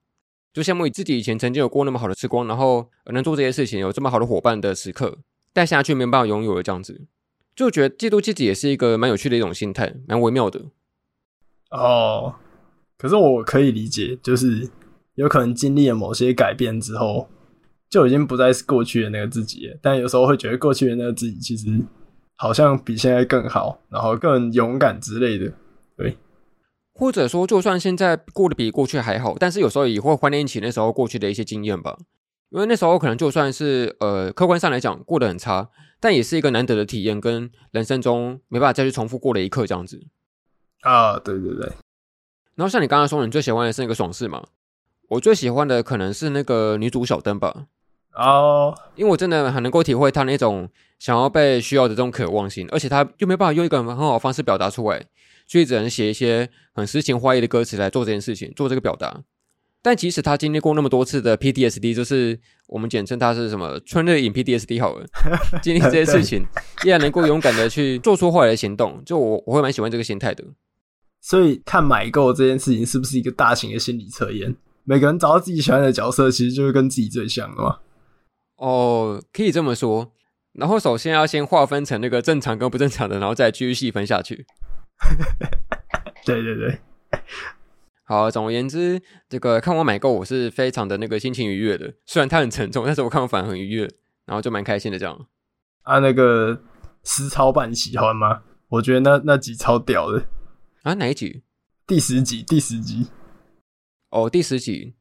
[0.53, 5.17] 就羡慕自己以前曾经有过那么好的时光，然后能做这些事情，有这么好的伙伴的时刻，
[5.51, 7.07] 但现在却没办法拥有了这样子，
[7.55, 10.65] 就觉得嫉妒自己也是一个蛮有趣的一种心态，蛮微妙的。
[11.71, 12.35] 哦，
[12.99, 14.69] 可是我可以理解，就是
[15.15, 17.27] 有可能经历了某些改变之后，
[17.95, 19.79] 就已经不再是过去的那个自己了。
[19.81, 21.79] 但有时候会觉得过去的那个自己其实
[22.35, 25.53] 好像比现在更好，然后更勇敢之类的，
[25.95, 26.17] 对。
[26.93, 31.97] 或者说，就算现在过得比过去还好，但是有时候也会怀念起那时候过去的一些经验吧。
[32.49, 35.69] 因为那时候可能就算是呃客观上来讲过得很差，
[36.01, 40.05] 但也是一个难得的体验，跟人生中没办法再去重复过的一刻这样子。
[40.81, 41.71] 啊，对对对。
[42.55, 44.45] 然后像你刚刚说，你最喜欢的是那个爽事嘛？
[45.09, 47.67] 我最喜欢的可能是那个女主小灯吧。
[48.15, 55.05] 哦，因为我真的很能够体会他那种想要被需要的这种渴望性，而且他又没办法用一个很好的方式表达出来。
[55.47, 59.21] 所以只能写一些很诗情画意的歌词来做这件事情，做这个表达。
[59.83, 65.05] 但即使他经历过那么多次的 PTSD，就是我们简称他是什么“春日影 PTSD” 好了，
[65.61, 66.43] 经历这些事情，
[66.83, 68.99] 依然能够勇敢的去做出后来的行动。
[69.05, 70.43] 就我我会蛮喜欢这个心态的。
[71.21, 74.55] 所以看买购这件事情是不是一个大型的心理测验？
[74.83, 77.77] 每个人找到自己喜欢的角色，其实就是跟自己最像的嘛。
[78.57, 80.13] 哦，可以这么说。
[80.53, 84.45] 然后首先要先划分成那个正常跟不正常的，然后再继续细分下去。
[86.25, 86.79] 对对对，
[88.05, 88.31] 好。
[88.31, 91.93] 总而言之，这个看我买购，我是非常的那个心情愉悦的。
[92.05, 93.83] 虽然它很沉重，但是我看我反而很愉悦，
[94.25, 95.27] 然后就蛮开心的这样。
[95.83, 96.63] 啊，那个
[97.03, 98.43] 实操版喜欢吗？
[98.69, 100.25] 我觉得那那集超屌的
[100.83, 100.93] 啊！
[100.95, 101.43] 哪一集？
[101.85, 103.07] 第十集，第十集。
[104.09, 104.95] 哦，第十集。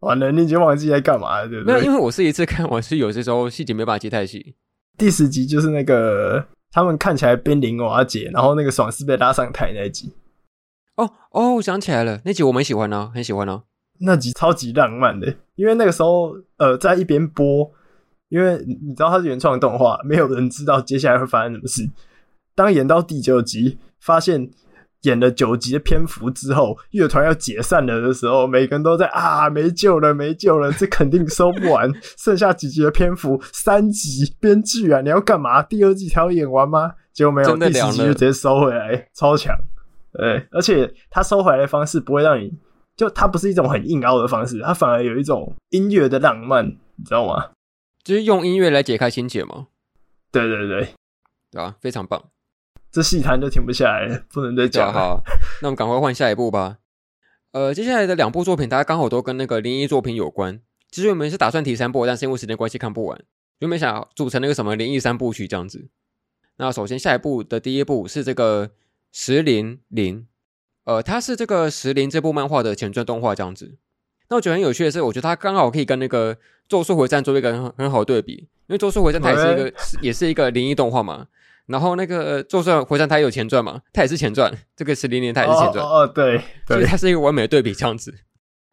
[0.00, 1.74] 完了，你已经忘记在干嘛了，对不对？
[1.74, 4.54] 没有，因为我是一次看完，是有些时候细节没办法记太细。
[4.98, 6.46] 第十集就是那个。
[6.72, 10.14] 他们看起来濒临瓦解，然后那个爽是被拉上台那一集。
[10.94, 13.64] 哦哦，我想起来了，那集我蛮喜欢呢，很喜欢呢。
[14.02, 17.68] 那集超级浪漫的，因为那个时候呃在一边播，
[18.28, 21.90] 因为你知道它是原创动画，没有人知道接下来会发生什么事。
[22.54, 24.48] 当演到第九集，发现。
[25.02, 31.90] 演了九集的篇幅之后，乐团要解散了的时候，每个人都在啊，没救了，没救了，这肯定收不完。
[32.18, 35.62] 剩下几集的篇幅，三集，编剧啊，你要干嘛？
[35.62, 36.92] 第二季才要演完吗？
[37.12, 39.56] 结果没有，第十集就直接收回来，超强。
[40.12, 42.52] 对，而且他收回来的方式不会让你，
[42.96, 47.50] 就他不是一种很硬凹的方式，他反而有一种音乐的浪漫，你知道吗？
[48.02, 49.68] 就是用音乐来解开心结嘛？
[50.32, 50.88] 对对对，
[51.50, 52.22] 对啊，非常棒。
[52.92, 54.92] 这戏谈就停不下来了，不能再讲了。
[54.92, 55.22] 好，
[55.62, 56.78] 那我们赶快换下一部吧。
[57.52, 60.60] 呃，接下来的两部作品，大家刚好都跟那个灵异作品有关。
[60.90, 63.20] 其实我们是打算提三部，但是因为时间关系看不完，
[63.60, 65.88] 原本想组成那个什么灵异三部曲这样子。
[66.56, 68.68] 那首先下一部的第一部是这个
[69.12, 70.22] 《石林灵》，
[70.84, 73.76] 呃，它是这个《石林》这部漫画的前传动画这样子。
[74.28, 76.34] 那我觉得很有趣的是，我觉得它刚好可以跟那个
[76.68, 81.26] 《咒术回战》做一个很很好的对比，因为《咒术回战》它也是一个也是一个灵异动画嘛。
[81.70, 84.52] 然后那个就算回山，他也有钱赚嘛，他也是钱赚。
[84.76, 88.12] 这个十零年他也是钱赚哦，哦，对，对，所以它是一个完美的对比，这样子。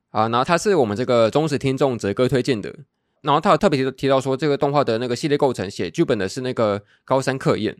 [0.10, 2.74] 啊，然后他是我们这个忠实听众哲哥推荐的。
[3.22, 7.76] 然后他有特别提提到说，这个动画的那个系列构成，写剧本的是那个高山克彦。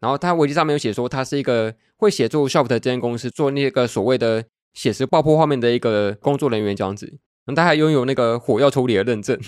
[0.00, 7.06] 然后他维基上面有写说，他是一个会协助 shop 的这间公司做那个所谓的写实爆破画面的一个工作人员，这样子。
[7.46, 9.40] 然后他还拥有那个火药处理的认证，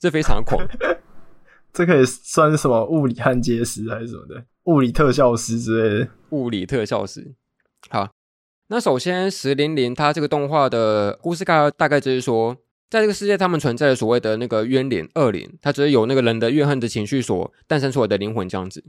[0.00, 0.66] 这非常狂。
[1.74, 4.44] 这可以算是什么物理焊接师还是什么的？
[4.64, 6.08] 物理特效师之类的。
[6.30, 7.34] 物理特效师。
[7.90, 8.08] 好，
[8.68, 12.56] 那首先石灵灵它这个动画的故事概大概就是说，
[12.88, 18.84] 在这个世界他们存在所谓的那个冤灵恶灵，它只是有那个人的怨恨的情绪所诞生出来的灵魂这样子。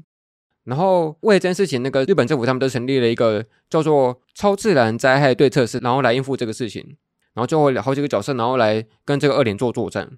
[0.65, 6.98] 然后为了这件事情，那个日本政府他们都成立了一个叫做超自然灾害对策室，然后来应付这个事情。
[7.34, 10.17] 然后就会好几个角色，然后来跟这个恶灵做作战。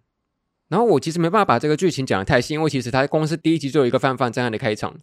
[0.69, 4.93] 然后我其实没办法把这个剧情讲的太细，因为其实它光是第一集就有一个泛泛震撼的开场，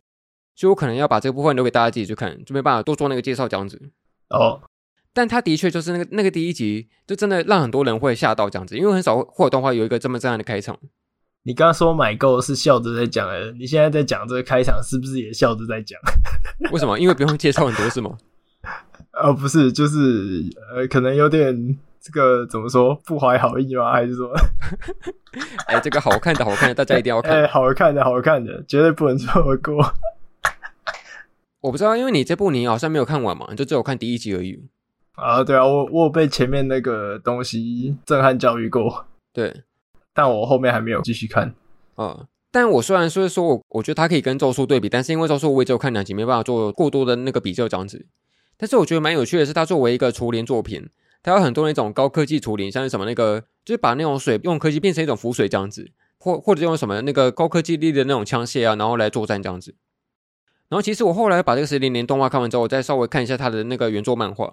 [0.55, 3.81] 所以我可能要把这个部分留给大家自己去看，就没办法多做那个介绍这样子。
[4.31, 4.61] 哦，
[5.13, 10.79] 但他的确就是那个那个第一集，就真的让很多人会吓到这样子，因为很少会有动画有一个这么震撼的开场。
[11.45, 16.01] 你刚刚说买够是笑着在讲的，你现在在讲这个开场是不是也笑着在讲？
[16.73, 16.99] 为什么？
[16.99, 18.17] 因为不用介绍很多是吗？
[19.13, 20.43] 呃，不是，就是
[20.75, 23.91] 呃，可能有点这个怎么说 不怀好意吗？
[23.91, 24.31] 还是说，
[25.67, 27.33] 哎、欸，这个好看的，好看的，大家一定要看。
[27.33, 29.95] 哎、欸，好看的，好看的，绝对不能错过。
[31.63, 34.63] 我不知道，因为你这部你好像没有看完嘛，你就只有看第一集而已。
[35.15, 39.07] 啊，对啊，我我有被前面那个东西震撼教育过。
[39.33, 39.63] 对。
[40.17, 41.53] 但我后面还没有继续看，
[41.97, 48.07] 嗯，但我虽然说说我我觉得它可以跟咒术对比，但是因为咒术我也只有看两集，没办法做过多的那个比较这样子。
[48.57, 50.89] 但是我觉得蛮有趣的是，它作为一个厨联作品，
[51.25, 59.75] 它有很多那种高科技厨灵，像是什么那个，就是把那种水用科技变成一种浮水这样子，或或者用什么那个高科技力的那种枪械啊，然后来作战这样子。
[60.69, 64.53] 然后其实我后来把这个十零年动画看完之后，我再稍微看一下它的那个原作漫画，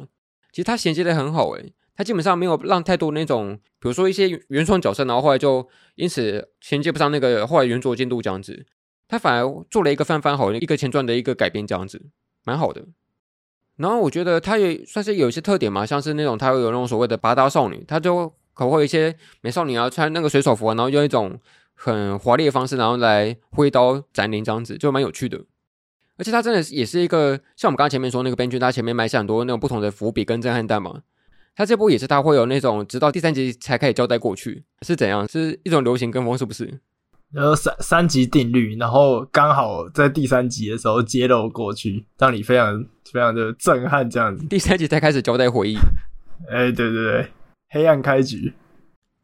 [0.52, 8.66] 其实它衔接的很好诶、他基本上没有让太多那种，比如说一些原创角色，然后后来就因此衔接不上那个后来原作进度这样子。
[9.10, 12.02] 他反而做了一个翻翻好一个前传的一个改编这样子，
[12.46, 12.86] 蛮好的。
[13.82, 21.40] 然后我觉得他也算是有一些特点嘛，像是那种他会有那种所谓的拔刀少女，他就可会一些美少女啊穿那个水手服啊，然后用一种
[21.74, 25.42] 很华丽的方式，然后来挥刀斩灵这样子，就蛮有趣的。
[26.18, 31.02] 而且他真的也是一个像我们刚刚前面说那个编剧，他前面埋下很多那种不同的伏笔跟震撼弹嘛。
[31.56, 36.80] 他这部也是，他会有那种直到第三集才开始交代过去是怎样，是一种流行跟风，是不是？
[37.34, 44.46] 然后三三级定律，然后刚好在第三集的时候揭露过去，让你非常非常的震撼，这样子。
[44.48, 45.76] 第三集才开始交代回忆，
[46.50, 47.28] 哎、欸，对对对，
[47.70, 48.54] 黑暗开局。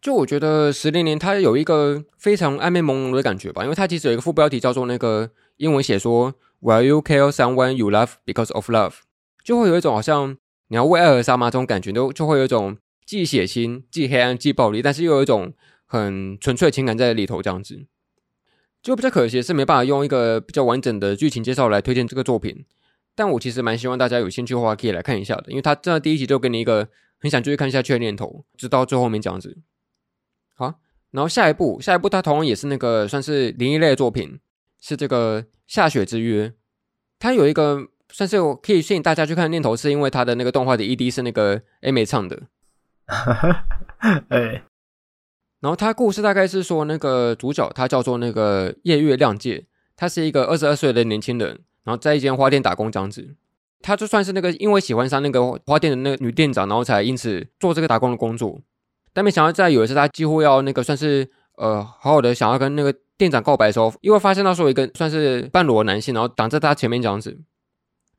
[0.02, 8.93] 就我觉得十零年它有一个非常暧昧朦胧的感觉吧，因为它其实有一个副标题叫做那个英文写说 “Will you kill someone you love because of love”，
[9.43, 10.38] 就会有一种好像。
[10.70, 11.50] 你要为爱而杀吗？
[11.50, 15.54] 这种感觉都就会有一种既血腥、既黑暗、既暴力，但是又有一种
[15.86, 17.86] 很纯粹的情感在里头，这样子。
[18.81, 22.65] 就比较可惜是没办法用一个比较完整的剧情介绍来推荐这个作品。
[23.15, 26.87] 但我其实蛮希望大家有兴趣的话可以来看一下的，因为它真的第一集就给你一个
[27.19, 29.57] 很想继续看下去的念头，直到最后面这样子。
[30.55, 30.75] 好，
[31.11, 34.39] 然后下一部，下一部它同样也是那个算是灵异类的作品，
[34.79, 36.49] 是这个《下雪之约》，
[37.19, 37.87] 它有一个。
[38.09, 42.43] 算是我可以吸引大家去看的念头，是因为他的那个动画的 ED 是那个 A 美唱的，
[43.05, 43.33] 哈
[43.99, 44.63] 哈哎，
[45.60, 49.65] 然后他故事大概是说，那个主角他叫做那个夜月亮介，
[49.96, 53.36] 他是一个二十二岁的年轻人，然后在一间花店打工这样子，
[53.82, 58.62] 他就算是那个因为喜欢上那个花店的那个女店长，然后才因此做这个打工的工作，
[59.13, 67.39] 但没想到在有一次他几乎要那个算是呃好好的想要跟那个店长告白的时候，因为发现到说一个算是半裸男性，然后挡在他前面这样子。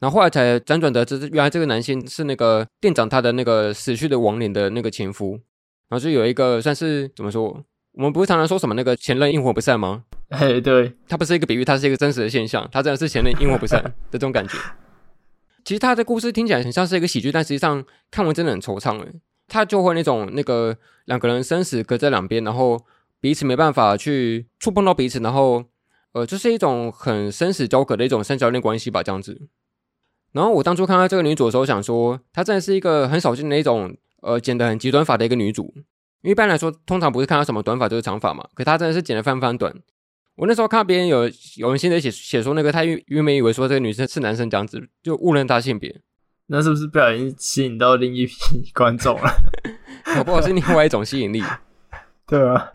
[0.01, 5.41] 然后后来才辗转得知，原来这个男性是那个店长他的那个死去的亡灵的那个前夫，
[5.89, 7.65] 然后就有一个算是怎么说？
[7.93, 10.05] 我们不是常常说什么那个前任阴魂不散吗？
[10.29, 14.57] 哎，对，它不是一个比喻，它是一个真实的现象，它真的是前任阴魂不散 的这种感觉。
[15.65, 19.21] 其实他的故事听起来很像是一个喜剧，但实际上看完真的很惆怅诶。
[19.49, 22.79] 他就会那种那个两个人生死隔在两边，然后
[23.21, 25.65] 彼此没办法去触碰到彼此，然后
[26.13, 29.49] 呃，就是一种很生死交隔的一种三角恋关系吧，这样子。
[30.33, 35.73] 然后我当初看到这个女主的时候，想说她真的是一个很少见的一种，呃，剪得很极端发的一个女主。
[36.23, 39.73] 因为一般来说，通常不是看到什么短发就是长发嘛，可她真的是剪得非常短。
[40.37, 46.01] 我那时候看到别人有有人现在写写说那个，他原本以为说这个女生是男生这样子，就误认她性别。
[46.47, 48.35] 那是不是不小心吸引到另一批
[48.73, 49.31] 观众了？
[50.15, 51.43] 搞不好是另外一种吸引力。
[52.27, 52.73] 对啊。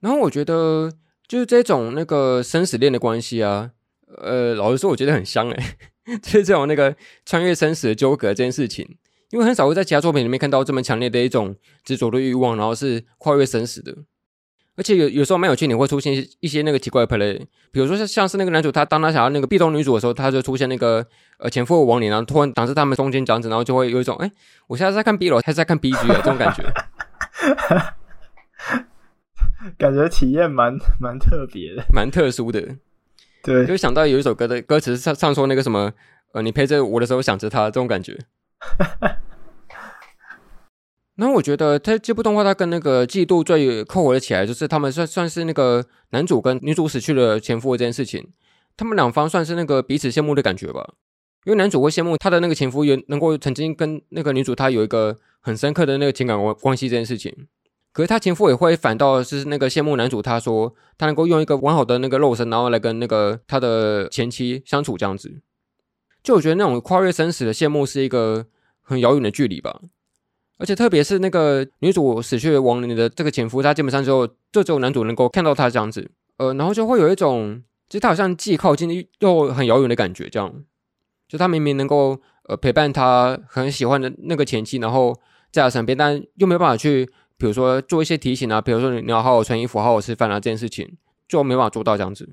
[0.00, 0.92] 然后我觉得
[1.26, 3.70] 就是这种那个生死恋的关系啊，
[4.16, 5.76] 呃，老实说，我觉得很香哎、
[6.06, 6.16] 欸。
[6.22, 8.96] 就是这种那个穿越生死的纠葛这件事情，
[9.30, 13.94] 因为很少会在其他作品里面看到这么强烈的一种执着的欲望，然后是跨越生死的。
[14.76, 17.36] 而且有有时候蛮有趣，你会出现一些那个奇怪的 play，
[17.72, 21.04] 比如说像像是那个男主他当他想要那个壁咚女主的时候，他就出现那个
[21.38, 24.30] 呃前夫的亡灵，然后突然挡在他们中间这样子，然后就会有一种哎，
[24.68, 26.62] 我现在在看 B 楼还是在看 B 局的这种感觉，
[29.76, 32.76] 感觉体验蛮蛮特别的，蛮特殊的。
[33.42, 35.92] 对，就想到有一首歌的歌词唱唱说那个什么，
[36.34, 38.16] 呃，你陪着我的时候想着他这种感觉。
[41.16, 48.28] 然后我觉得他这部动画他跟那个嫉妒最扣合的起来，就是他们算算是那个男主跟女主死去了前夫这件事情，
[48.76, 50.94] 他们两方算是那个彼此羡慕的感觉吧。
[51.44, 57.48] 因为男主会羡慕他的那个前夫也能够曾经跟那个女主他有一个很深刻的那个情感关关系这件事情。
[57.92, 65.40] 可是他前夫也会反倒是那个羡慕男主，他说他能够用一个完好的那个肉身，然后来跟那个他的前妻相处这样子。
[66.28, 68.44] 就我觉得那种跨越生死的羡慕是一个
[68.82, 69.80] 很遥远的距离吧。
[70.58, 80.52] 而且特别是那个女主死去亡灵的这个前夫，他基本上之后就只有男主能够看到他这样子，呃，然后就会有一种，其实他好像既靠近又很遥远的感觉，这样。
[81.26, 85.18] 就他明明能够呃陪伴他很喜欢的那个前妻，然后
[85.50, 87.06] 在他身边，但又没有办法去，
[87.38, 92.28] 比如说做一些提醒啊，比如说你要好好穿衣服、好好吃饭啊这件事情，就没办法做到这样子。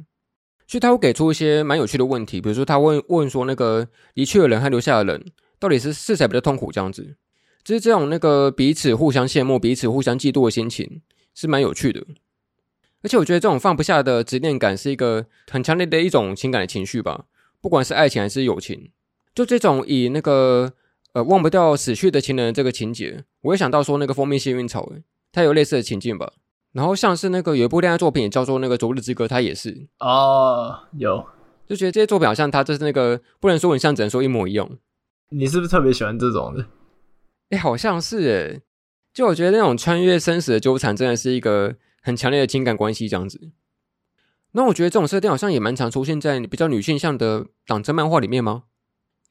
[0.67, 5.25] 所以他会给出一些蛮有趣的问题，比如说他问问说那个离去的人和留下的人，
[5.59, 7.15] 到底是是谁比较痛苦这样子。
[7.63, 11.01] 就是这种那个彼此互相羡慕、彼此互相嫉妒的心情
[11.33, 12.05] 是蛮有趣的，
[13.01, 17.25] 而且我觉得这种放不下的执念感是一个很强烈的一种情感的情绪吧，
[17.61, 18.91] 不管是爱情还是友情，
[19.33, 20.73] 就这种以那个
[21.13, 24.91] 呃忘不掉死去的情人这个情节，我也想到说那个蜂蜜幸运草，
[25.31, 26.33] 它有类似的情境吧。
[26.75, 31.25] 然后像是那个有一部恋爱作品也叫做那个昨日之歌，它也是哦，有
[31.69, 34.69] 就觉得这些作品好像它就是那个不能说很像，只能说一模一样。
[35.29, 36.65] 你是不是特别喜欢这种的？
[37.51, 38.61] 哎，好像是诶，
[39.13, 43.39] 就我觉得那种穿越生死的纠缠，真的是一个很强烈的情感关系这样子。
[44.51, 48.63] 那我觉得这种设定好像也蛮常出现在比较女性向的党争漫画里面吗？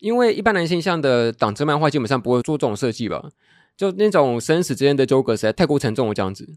[0.01, 3.29] 因为一般男性向的党争漫画基本上不会做这种设计吧？
[3.77, 6.57] 就那种生死之间的纠葛实在太过沉重了这样子。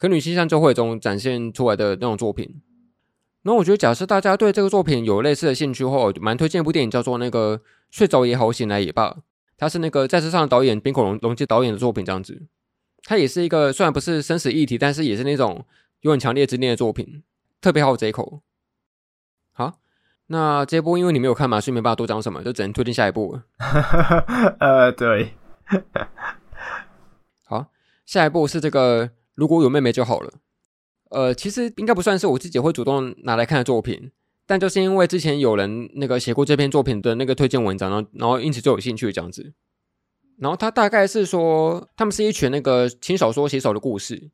[0.00, 2.62] 可女性向就会中展现出来的那种作品。
[3.42, 7.58] 那我觉得，假设大家对这个作品有类似的兴趣的话，我蛮推荐一部电影叫做那个
[7.90, 9.10] 《睡着也好，醒来也罢》。
[9.58, 12.46] 它是那个在世上的导演冰口龙龙介导演的作品，这样子，
[13.04, 15.64] 它也是一个虽然不是生死议题，但是也是那种
[16.00, 17.22] 有很强烈执念的作品，
[17.60, 18.40] 特别好这一口。
[19.52, 19.74] 好，
[20.28, 23.38] 那这一部因为你没有看嘛，所以没办法多讲什么，就只能推荐下一部。
[24.60, 25.34] 呃，对。
[27.44, 27.66] 好，
[28.06, 30.30] 下一部是这个如果有妹妹就好了。
[31.08, 34.12] 呃，其实应该不算是我自己会主动拿来看的作品。
[34.46, 39.54] 但就是因为之前有人那个写过这篇作品的那个推荐文章，然后然后因此就有兴趣这样子。
[40.38, 44.30] 然后他大概是说，他们是一群那个轻小说写手的故事，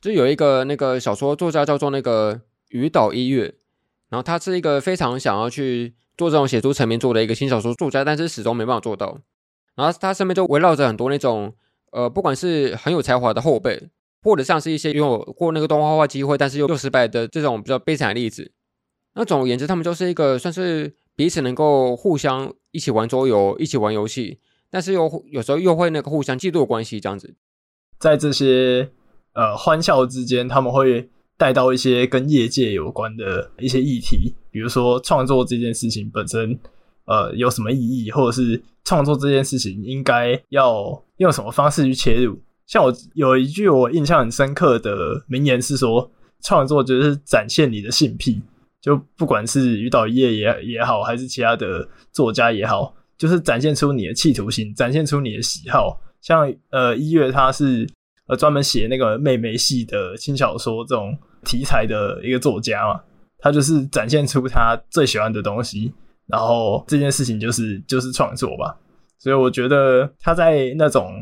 [0.00, 3.54] 就有一个那个小说作家叫做那个宇岛一月，
[4.08, 9.20] 然后他是一个非常想要去做这种写出成名作的一个轻小说作家，但是始终没办法做到。
[9.76, 11.54] 然后他身边就围绕着很多那种
[11.92, 13.90] 呃，不管是很有才华的后辈，
[14.22, 18.52] 或者像是一些拥有过那个动画化机会，但是又又失败的这种比较悲惨的例子。
[19.14, 24.38] 那总而言之，他们就是一个算是彼此能够互相一起玩桌游、一起玩游戏，
[24.70, 27.34] 但是又有时候又会那个互相嫉妒的关系这样子。
[27.98, 28.88] 在这些
[29.32, 36.58] 呃欢笑之间，他们会带到一些跟业界有关的一些议题，比如说创作这件事情本身
[37.06, 42.38] 呃有什么意义，或者是创作这件事情应该要用什么方式去切入。
[42.70, 46.08] 像我有一句我印象很深刻的名言是说，
[46.40, 48.40] 创作就是展现你的性癖。
[48.80, 56.00] 就不管是于导一也也好，还是其他的作家也好，就是展现出你的企图心，展现出你的喜好。
[56.20, 57.84] 像呃一月他是
[58.28, 63.00] 呃专门写那个妹妹系的轻小说这种题材的一个作家嘛，
[63.40, 65.92] 他就是展现出他最喜欢的东西，
[66.28, 68.78] 然后这件事情就是就是创作吧。
[69.18, 71.20] 所以我觉得他在那种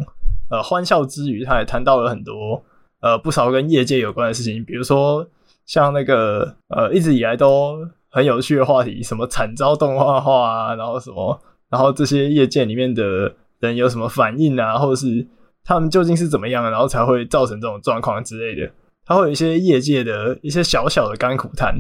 [0.51, 2.62] 呃欢笑之余，他也谈到了很多
[3.01, 5.28] 呃不少跟业界有关的事情，比如说。
[5.68, 7.76] 像那个呃，一直以来都
[8.09, 11.38] 很有趣的话题，什么惨遭动画化啊，然后什么，
[11.68, 13.30] 然后这些业界里面的
[13.61, 15.28] 人有什么反应啊，或者是
[15.62, 18.72] 他们究竟是怎么样，然后才会造成这种状况之类的。
[19.05, 21.74] 他会有一些业界的一些小小的甘苦谈，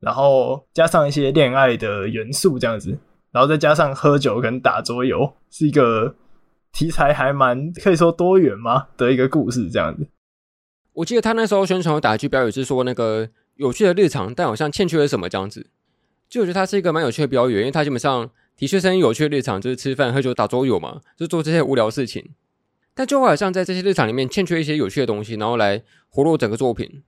[0.00, 2.98] 然后加上一些恋爱的元素这样子，
[3.30, 6.12] 然后再加上喝酒跟打桌游，是一个
[6.72, 10.08] 题材还蛮可以说多元吗的一个故事这样子。
[10.92, 15.66] 我记得他那时候宣传有打一句标语是说那个有趣的日常，但好像欠缺了什么这样子。
[16.28, 22.30] 就我觉得他是一个蛮有趣的标语，因为他基本上的确是很有趣的日常，就是吃饭、喝酒、打桌游嘛，就做这些无聊事情。
[22.94, 27.02] 但就好像在这些日常里面欠缺一些有趣的东西，然后来活络整个作品。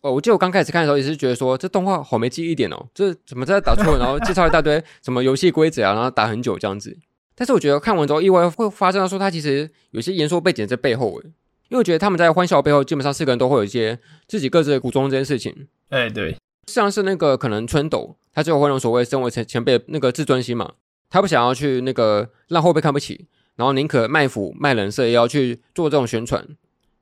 [0.00, 6.96] 哦，我记得我刚开始看的时候也是觉得说这动画好没记忆点哦，这怎么在打桌，然后介绍一大堆什么游戏规则啊，然后打很久这样子。
[7.40, 11.24] 但是我觉得看完之后意外会发生到说他其实有些严肃背景在背后诶。
[11.70, 15.68] 因为我觉得他们在欢笑背后，基本上四个人都会有一些自己各自的苦衷这件事情。
[15.88, 16.36] 哎、欸，对，
[16.66, 20.74] 像是那个可能春斗，他最后会用所谓身为前前辈那个自尊心嘛，
[21.08, 23.24] 他不想要去那个让后辈看不起，
[23.56, 26.46] 然后宁可卖腐卖人设也要去做这种宣传。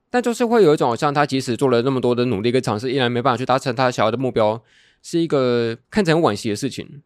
[0.09, 4.63] 但就是会有一种好像他即使做了那么多的努力跟尝试，依然没办法去达成他想要的目标，
[5.03, 7.03] 是一个看起来很惋惜的事情。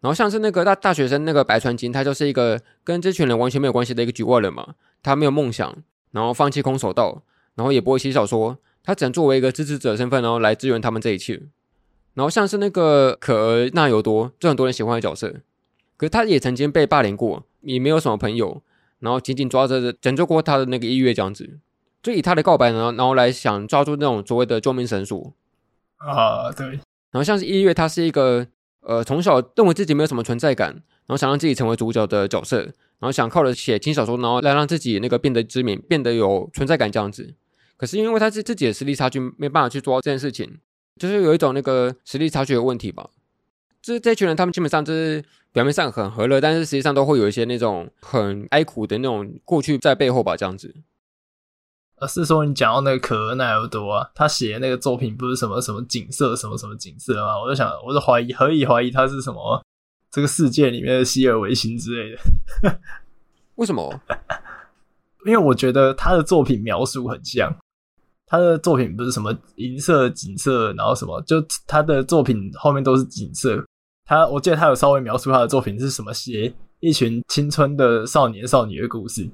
[0.00, 5.76] 然后像是那个大大学生那个白川金，他就是一个跟这群人完全没有关系的一个局外人嘛，他没有梦想。
[6.10, 7.22] 然后放弃空手道，
[7.54, 11.42] 然后也不会写小说，他只能作为一个支持者身份，然后来支援他们这一切。
[12.14, 15.28] 然后像是那个可儿那由多，就很多人喜欢的角色，
[15.98, 18.62] 可是他也曾经被霸凌过，也没有什么朋友，
[19.00, 21.58] 然后紧紧抓着拯救过他的那个一月这样子，
[22.02, 25.34] 就以他的告白然后，然后来想抓住那种所谓的救命绳索
[25.98, 26.68] 啊，对。
[27.10, 28.46] 然后像是一月，他是一个
[28.80, 37.34] 呃从小认为自己没有什么存在感，然后想让自己成为主角的角色，然后想靠着写轻小说，然后来让自己那个变得知名，变得有存在感这样子。
[37.76, 40.58] 可是因为他是自己的实力差距，没办法去做到这件事情，
[40.96, 43.10] 就是有一种那个实力差距的问题吧。
[43.80, 50.74] 就是这群人，他们基本上就是表面上很和乐，但是实际上都会有一些那种很哀苦的那种过去在背后吧，这样子。
[52.00, 57.40] 呃，是说你讲到那个可尔奈尔多啊，他写的那个作品不是什么什么景色，什么什么景色吗？
[57.40, 59.62] 我就想，我就怀疑，何以怀疑他是什么
[60.10, 62.16] 这个世界里面的希尔维辛之类
[62.62, 62.80] 的？
[63.56, 64.00] 为什么？
[65.26, 67.54] 因为我觉得他的作品描述很像。
[68.30, 73.64] 他的作品不是什么银色景色，然后什么，就他的作品后面都是景色。
[74.04, 79.28] 他我记得他有稍微描述他的作品是什么，写一群青春的少年少女的故事，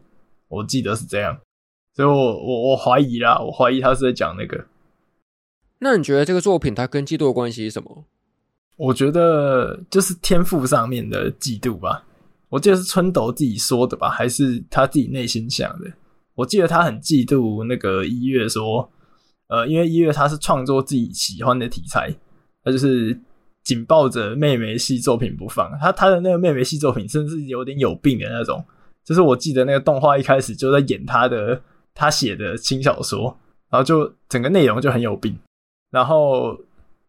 [0.49, 1.37] 我记得是这样。
[1.95, 4.67] 所以我我我怀疑啦，我怀疑他是在讲那个。
[5.79, 8.05] 那你觉得这个作品它跟嫉妒的关系是什么？
[8.77, 12.05] 我觉得就是天赋上面的嫉妒吧。
[12.49, 15.93] 我记得是春斗自己说的吧，还是他自己内心想的？
[16.35, 18.91] 我记得他很嫉妒那个一月，说，
[19.49, 22.13] 呃，因为一月他是创作自己喜欢的题材，
[22.65, 23.17] 他就是
[23.63, 25.71] 紧抱着妹妹系作品不放。
[25.81, 28.65] 他他的那个妹妹系作品，甚至有点有病的那种。
[29.05, 31.61] 就是我记得那个动画一开始就在演他的
[31.95, 33.35] 他写的轻小说，
[33.71, 35.39] 然后就整个内容就很有病。
[35.91, 36.59] 然后，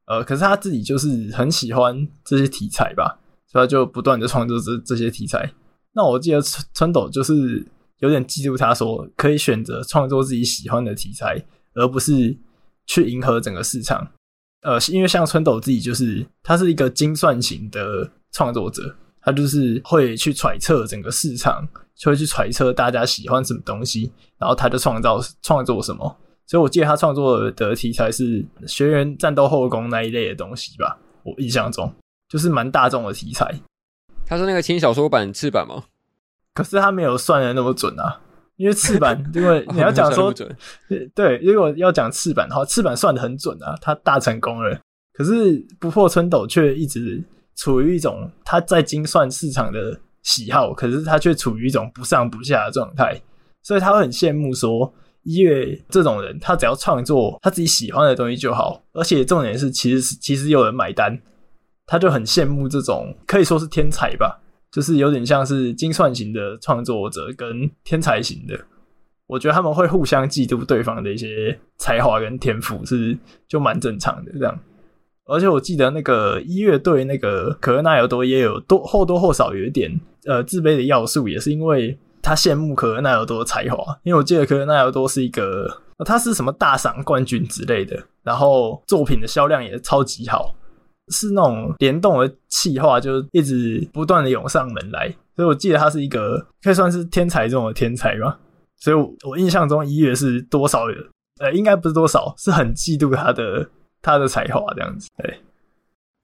[0.05, 5.51] 呃，可是他自己就是很喜欢这些题材吧，所以他就不断的创作这这些题材。
[5.93, 7.65] 那我记得春春斗就是。
[7.99, 11.41] 有点嫉妒，他说可以选择创作自己喜欢的题材，
[11.75, 12.37] 而不是
[12.85, 14.05] 去迎合整个市场。
[14.63, 21.65] 呃，因为像春斗自己就是他是一个精算型的创作者，他就是会去揣测整个市场，
[21.97, 26.17] 就会去揣测大家喜欢什么东西，然后他就创造创作什么。
[26.45, 31.91] 所以我记得他创作的题材是学园战斗后宫那一类的东西吧，我印象中
[32.29, 33.59] 就是蛮大众的题材。
[34.27, 35.83] 他是那个轻小说版赤坂吗？
[36.53, 38.21] 可是他没有算的那么准啊，
[38.57, 40.33] 因为赤坂， 因为你要讲说，
[41.13, 44.79] 对，如果要讲赤坂的话，赤坂算的很准啊，他大成功了。
[45.13, 47.23] 可是不破春斗却一直
[47.55, 53.17] 处于一种他在精算市场的喜好，可是他却处于一种不上不下的状态，
[53.63, 61.17] 所以他会很羡慕说一月这种人，他只要创作他自己喜欢的东西就好，而且重点是其实其实有人买单，
[61.85, 64.41] 他就很羡慕这种可以说是天才吧。
[64.71, 68.59] 就是有点像是精算型的创作者跟天才型的，
[69.25, 73.17] 我觉得他们会互相嫉妒对方的一些才华跟天赋，是
[73.47, 74.59] 就蛮正常的这样。
[75.25, 90.55] 而且我记得那个一月对那个可乐奈尔多也有多或多或少有一点呃自卑的要素，也是因为他羡慕可乐奈尔多的才华，因为我记得可乐奈尔多是一个他是什么大赏冠军之类的，然后作品的销量也超级好。
[91.09, 98.39] 是那种联动的气化，就一直不断的涌上门来，所以我记得他是一个可以算是天才中的天才吧。
[98.77, 100.85] 所以我，印象中一月是多少？
[101.39, 103.69] 呃，应该不是多少，是很嫉妒他的
[104.05, 105.09] 他的才华这样子。
[105.17, 105.39] 对，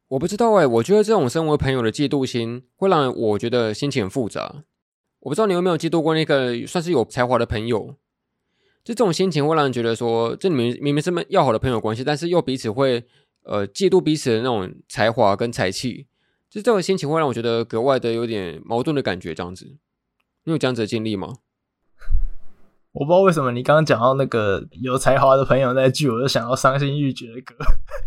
[0.09, 4.63] 我不知道哎、我觉得这种身为朋友的嫉妒心会让我觉得心情很复杂。
[5.21, 7.95] 我不知道你有没有嫉妒过那个算是有才华的朋友？
[8.83, 13.03] 就这种心情会让人觉得说，这里面明明是要好的朋友关系，但是又彼此会。
[13.43, 16.05] 呃，嫉妒彼此的那种才华跟才气，
[16.47, 19.33] 就这种心情会让我觉得格外的有点矛盾的感觉。
[19.33, 19.65] 这样子，
[20.43, 21.37] 你有这样子的经历吗？
[22.93, 27.55] 我不知道为什么你刚刚讲到那个有才华的朋友那句，我就想到伤心欲绝的歌。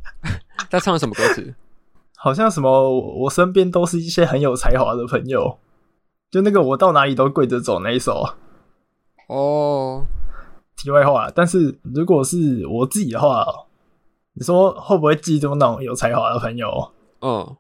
[0.71, 1.55] 他唱什么歌词？
[2.17, 2.91] 好像什么
[3.23, 5.59] 我身边都是一些很有才华的朋友，
[6.31, 8.35] 就那个我到哪里都跪着走那一首。
[9.29, 10.05] 哦，
[10.77, 13.47] 题外话，但是如果是我自己的话。
[14.37, 16.91] 你说会不会嫉妒那种有才华的朋友？
[17.21, 17.57] 嗯，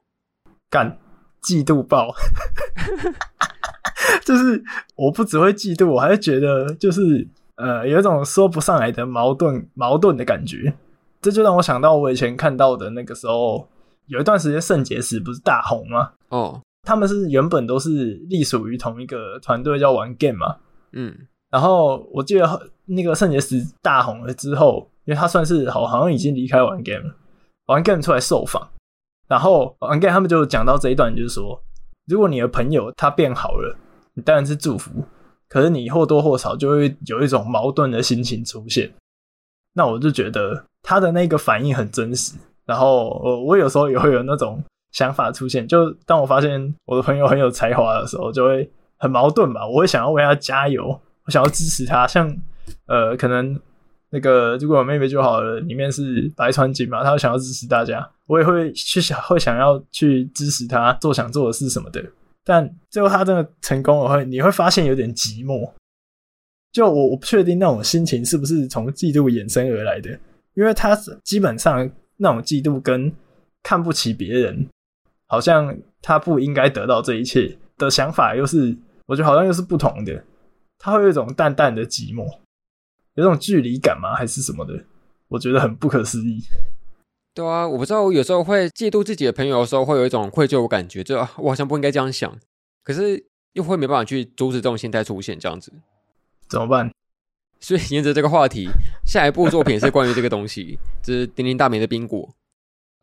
[0.69, 0.99] 干，
[1.45, 2.09] 嫉妒爆，
[4.25, 4.63] 就是
[4.97, 7.27] 我不只会嫉妒，我还是觉得就是
[7.57, 10.75] 呃，有一种说不上来的矛盾，矛盾的感觉。
[11.21, 13.69] 这就让我想到我以前看到的那个时候，
[14.07, 16.13] 有一段时间圣结石不是大红吗？
[16.31, 20.57] 哦，他们是原本都是隶属于同一个团队，叫玩 game 嘛。
[20.93, 21.15] 嗯，
[21.51, 24.89] 然后我记得那个圣结石大红了之后。
[25.07, 27.15] 因为他算是好，好像已经离开玩 game 了。
[27.67, 28.67] 玩 game 出来受访，
[29.27, 31.61] 然后玩 game 他们就讲到这一段，就是说，
[32.07, 33.77] 如果你的朋友他变好了，
[34.15, 34.91] 你当然是祝福，
[35.49, 38.93] 可是你或多或少就会有一种矛盾的心情出现。
[39.73, 44.63] 那我就觉得他的那个反应很真实，然后我我有时候也会有那种
[44.93, 49.67] 想法出现，就当我发现我的朋友很有才华的时候，就会很矛盾吧。
[49.67, 50.87] 我会想要为他加油，
[51.25, 52.07] 我想要支持他。
[52.07, 52.33] 像
[52.87, 53.59] 呃，可能
[54.15, 62.01] 那个如果我妹妹就好了，里面是白川景嘛，他想要支持大家，我也会去想，会想要去支持他做想做的事什么的。
[62.45, 65.69] 但最后他真的成功了，会你会发现有点寂寞。
[66.71, 70.11] 就我我不确定那种心情是不是从嫉妒衍生而来的，
[70.55, 73.13] 因为他基本上那种嫉妒跟
[73.65, 74.69] 看不起别人，
[75.27, 80.23] 好像他不应该得到这一切的想法，又是我觉得好像又是不同的。
[80.79, 82.25] 他会有一种淡淡的寂寞，
[83.15, 84.15] 有种距离感吗？
[84.15, 84.85] 还是什么的？
[85.29, 86.43] 我觉得很不可思议。
[87.35, 92.39] 对啊，我不知道，我有时候会嫉妒自己的朋友的时候，会有一种愧疚的感觉，就我好像不应该这样想，
[92.85, 95.73] 可是又会没办法去阻止这种心态出现，这样子
[96.49, 96.93] 怎么办？
[97.59, 98.69] 所以沿着这个话题，
[99.07, 102.35] 下一部作品是关于这个东西， 这是鼎鼎大名的冰果。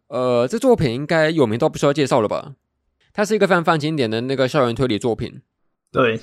[0.07, 2.55] 呃，这作品应该有名到不需要介绍了吧？
[3.11, 5.41] 它是一个非常非常经典的那个校园推理作品。
[5.91, 6.21] 对。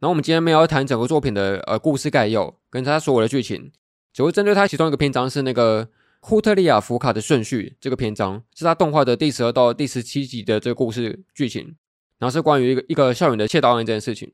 [0.00, 3.72] 然后我们今天没有要谈整个作品的呃故事概要，跟它所有的剧情，
[4.12, 5.88] 只会针对它其中一个篇章是那个。
[6.26, 11.76] 库特利亚福卡的顺序，这个篇章是他动画的第十二到第十七集的这个故事剧情，
[12.18, 14.32] 然后是关于一个一个校园的窃盗案这件事情。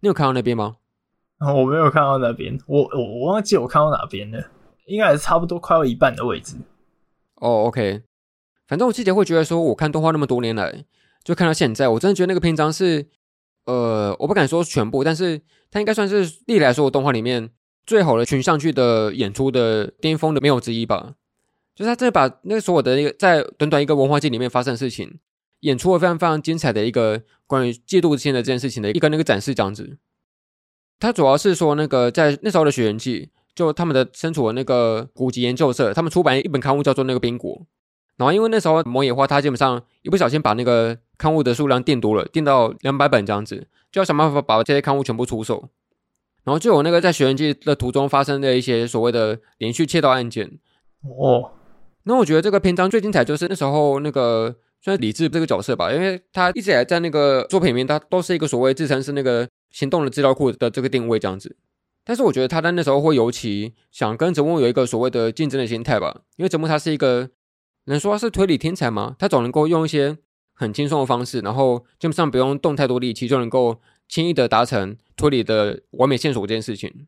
[0.00, 0.78] 你有看到那边吗？
[1.38, 4.50] 我没有看到那边，我我我忘记我看到哪边了，
[4.86, 6.56] 应该还是差不多快要一半的位置。
[7.36, 8.02] 哦，OK，
[8.66, 10.84] 反正我自己会觉得说，我看动画那么多年来，
[11.22, 13.06] 就看到现在，我真的觉得那个篇章是，
[13.66, 15.40] 呃，我不敢说全部，但是
[15.70, 17.50] 它应该算是历来所有动画里面
[17.86, 21.14] 最好的群像剧的演出的巅峰的没有之一吧。
[21.74, 25.18] 就是他真的把那个所有的一个在短短一个文化季里面发生的事情，
[25.60, 29.96] 演出了非常非常精彩的一个关于嫉妒之间的这件事情的一个那个展示这样子。
[30.98, 37.66] 他主要是说那个在那时候的学园祭，就他们的身处的那个古籍研究社，他们出版一本刊物叫做那个冰果。
[38.20, 45.70] 然后因为那时候摩野花他基本上一不小心把那个刊物的数量订多了，订到两百本这样子，就要想办法把这些刊物全部出售。
[46.44, 50.58] 然后就有那个在学园祭的途中发生的一些所谓的连续窃盗案件
[51.00, 51.52] 哦。
[52.02, 61.56] 那我觉得这个篇章最精彩就是那时候那个算是李智这个角色吧，因为他一直以来在那个作品里面，他都是一个所谓自称是那个行动的资料库的这个定位这样子。
[62.04, 67.30] 但是我觉得他在那时候会尤其想跟泽木有一个所谓的竞争的心态吧，因为泽木他是一个
[67.90, 69.14] 能说是推理天才吗？
[69.18, 70.16] 他总能够用一些
[70.54, 77.06] 很轻松的方式，然后基本上不用动太多力气就能够轻易的达成推理的完美线索这件事情。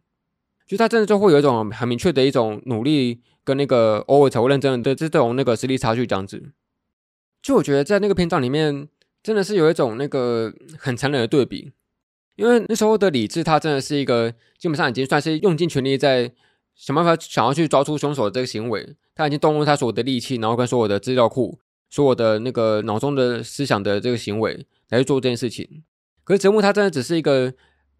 [0.66, 3.22] 就他真的就会有一种很明确的一种努力。
[3.44, 6.52] 跟那个偶尔才会认真的这这种那个实力差距这样子，
[7.42, 8.86] 就我觉得在那个篇章里面
[9.20, 11.72] 真的是有一种那个很残忍的对比，
[12.36, 16.30] 因为那时候的李智他真的是一个基本上已经算是用尽全力在
[16.76, 21.58] 想办法想要去抓出凶手的这个行为，他已经动用他所有的力气，然后跟所有的资料库、
[21.90, 25.82] 所有的那个脑中的思想的这个行为来去做这件事情。
[26.24, 27.52] 可是泽木他真的只是一个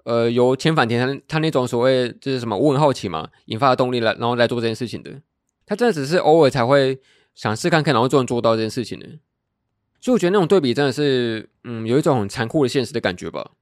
[0.04, 5.20] 呃由千反田他他那种所谓就是什么我很好奇嘛引发的动力来，然后来做这件事情的。
[5.66, 7.00] 他真的只是偶尔才会
[7.34, 9.06] 想试看看，然后就能做到这件事情的，
[10.00, 13.52] 所以我觉得那种对比真的是，嗯，有一种很残酷的现实的感觉吧。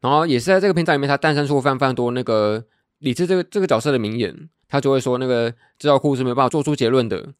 [0.00, 2.66] 然后也是在这个篇章里面，他诞生出非常非常多那个
[2.98, 7.34] 李智这个这个角色的名言，他就会说那个资料库是没办法做出结论的。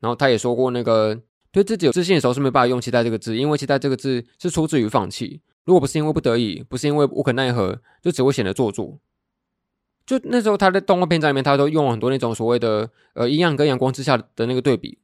[0.00, 1.20] 然后他也说过，那个
[1.50, 5.40] 对自己有自信的时候是没办法用期待这个字，因为期待这个字是出自于放弃。
[5.64, 8.98] 如果不是因为不得已，不是因为无可奈何，就只会显得做作。
[10.06, 14.98] 就那时候，他在动画片在里面，他都用了很多那种所谓的呃阴暗跟阳光之下的那个对比。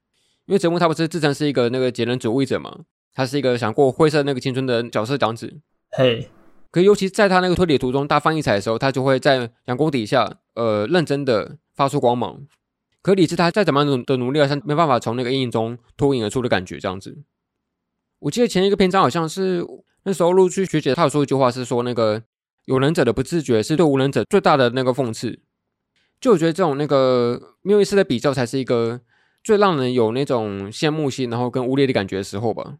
[0.46, 2.80] 因为泽木他不是自称是一个那个节能主义者嘛，
[3.12, 5.60] 他是一个想过灰色那个青春的角色长子。
[5.90, 6.30] 嘿.
[6.70, 12.46] 可尤其在他那个推理途中大放异彩的时候，他就会在阳光底下呃认真的发出光芒。
[13.02, 17.18] 可李治他再怎么样的努力，好像没办法从那个阴影中脱颖而出的感觉这样子。
[18.20, 19.66] 我记得前一个篇章好像是
[20.04, 22.22] 那时候陆续学姐她有说一句话是说那个。
[22.66, 25.38] 有能者的不自觉是对无能者最大的那个讽刺，
[26.18, 29.02] 就我觉得这种那个没有意识的比较才是一个
[29.42, 32.78] 最让人有那种羡慕心，然后跟无力的感觉的时候吧。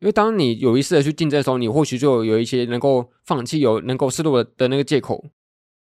[0.00, 5.24] 因为当你有意识的去竞争的时候，你或许就有一些能够放弃、有能够失落的那个借口。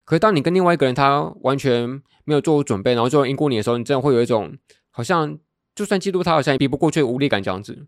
[0.05, 4.57] 可是当你跟另外一个人他完全没有做准备，然后就赢过你的时候，你真的会有一种
[4.91, 5.37] 好像
[5.75, 7.87] 就算嫉妒他，好像也比不过去的无力感这样子。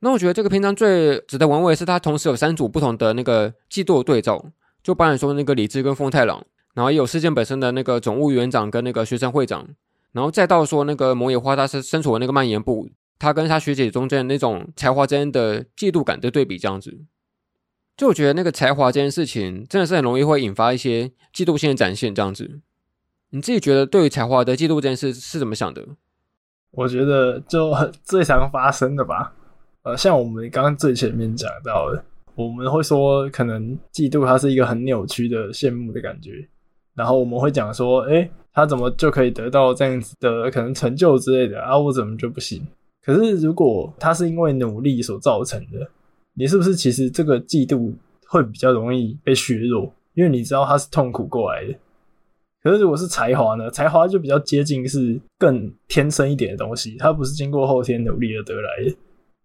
[0.00, 9.68] 那我觉得这个篇章最值得玩味的是，它同时有三组不同的那个季度的对照，就包含说那个李治跟风太郎，然后也有事件本身的那个总务园长跟那个学生会长，
[10.12, 17.00] 然后再到说那个摩野花他是身处的那个蔓延部，他跟他学姐中间那种才华之间的嫉妒感的对比，这样子，
[17.96, 22.60] 就我觉得那个才华这件事情真的是很容易会引发一些嫉妒性的展现，这样子，
[23.34, 25.84] 你自己觉得对于才华的嫉妒这件事是怎么想的？
[26.70, 29.34] 我觉得就很最常发生的吧。
[29.82, 32.04] 呃，像我们刚刚最前面讲到的，
[32.36, 36.30] 我们会说，可能嫉妒它是一个很扭曲的羡慕的感觉，
[36.94, 41.76] 然后我们会讲说，哎、他怎么就可以得到这样子的可能成就之类的啊？
[41.76, 42.64] 我怎么就不行？
[43.04, 45.90] 可是如果他是因为努力所造成的，
[46.34, 47.92] 你是不是其实这个嫉妒
[48.28, 49.92] 会比较容易被削弱？
[50.14, 51.74] 因为你知道他是痛苦过来的。
[52.64, 53.70] 可是如果是才华呢？
[53.70, 58.96] 才华就比较接近是更天生一点的东西，它不是经过后天努力而得来的。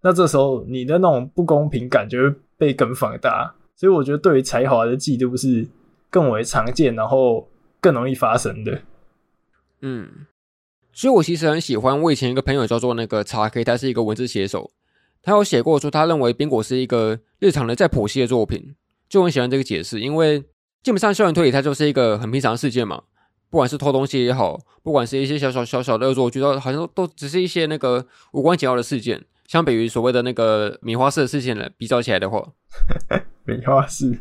[0.01, 5.67] 那这时候你的那种不公平感就会被更放大，所以我觉得对于才华的嫉妒是
[6.09, 7.49] 更为常见，然后
[7.81, 8.81] 更容易发生的。
[9.81, 10.25] 嗯，
[10.93, 14.71] 所以我其实很喜欢我以前一个朋友叫做那个查 K，他是一个文字写手，
[15.21, 18.75] 他有写过说他认为冰果是一个日常的在剖析的作品，
[19.09, 20.45] 就很喜欢这个解释，因为
[20.81, 23.03] 基本上校园推理它就是一个很平常的事件嘛，
[23.49, 29.25] 不管是偷东西也好，不管是一些小小小小的恶作剧，都好像都都只是一些那个无关紧要的事件。
[29.47, 32.47] 相比于所谓的那个米花式的事件呢，比较起来的话，
[33.45, 34.19] 米花式，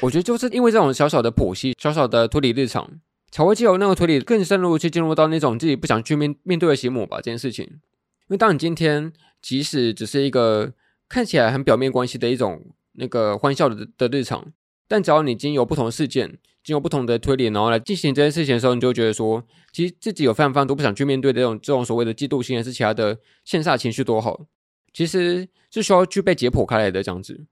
[0.00, 2.90] 我觉得就是因为这种小小的剖析、小小的推理日常，
[3.30, 7.64] 才会借由那个推理更深入去进入到那种自己不想去面面对的邪魔吧这件事情。
[7.64, 10.72] 因为当你今天即使只是一个
[11.08, 14.44] 看起来很表面关系的一种那个欢笑的的日常，
[14.88, 16.38] 但只要你经由不同的事件。
[16.64, 24.44] 经过不同的推理，然后来进行这件事情的时候，你就会觉得说，其实自己有非常非常多不想去面对的这种这种所谓的嫉妒心，还是其他的线下情绪多好，
[24.92, 27.46] 其实是需要去被解剖开来的这样子。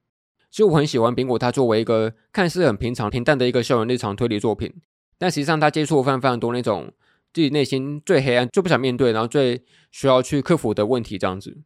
[0.50, 4.70] 所以我很喜欢苹果，它作为一个看似很平常平淡的一个校园日常推理作品，
[5.16, 6.92] 但实际上它接触了非常非常多那种
[7.32, 11.56] 自己内心最黑暗、最不想面对，然后最需要去克服的问题这样子。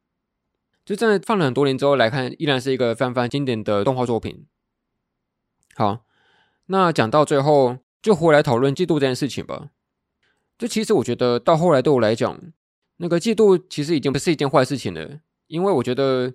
[0.85, 4.47] 就真的放了很多年之后来看，依然是一个非常非常经典的动画作品。
[5.75, 6.05] 好。
[6.67, 9.71] 那讲到最后，就回来讨论嫉妒这件事情吧。
[10.57, 12.39] 就其实我觉得到后来对我来讲，
[12.99, 16.35] 那个嫉妒其实已经不是一件坏事情了，因为我觉得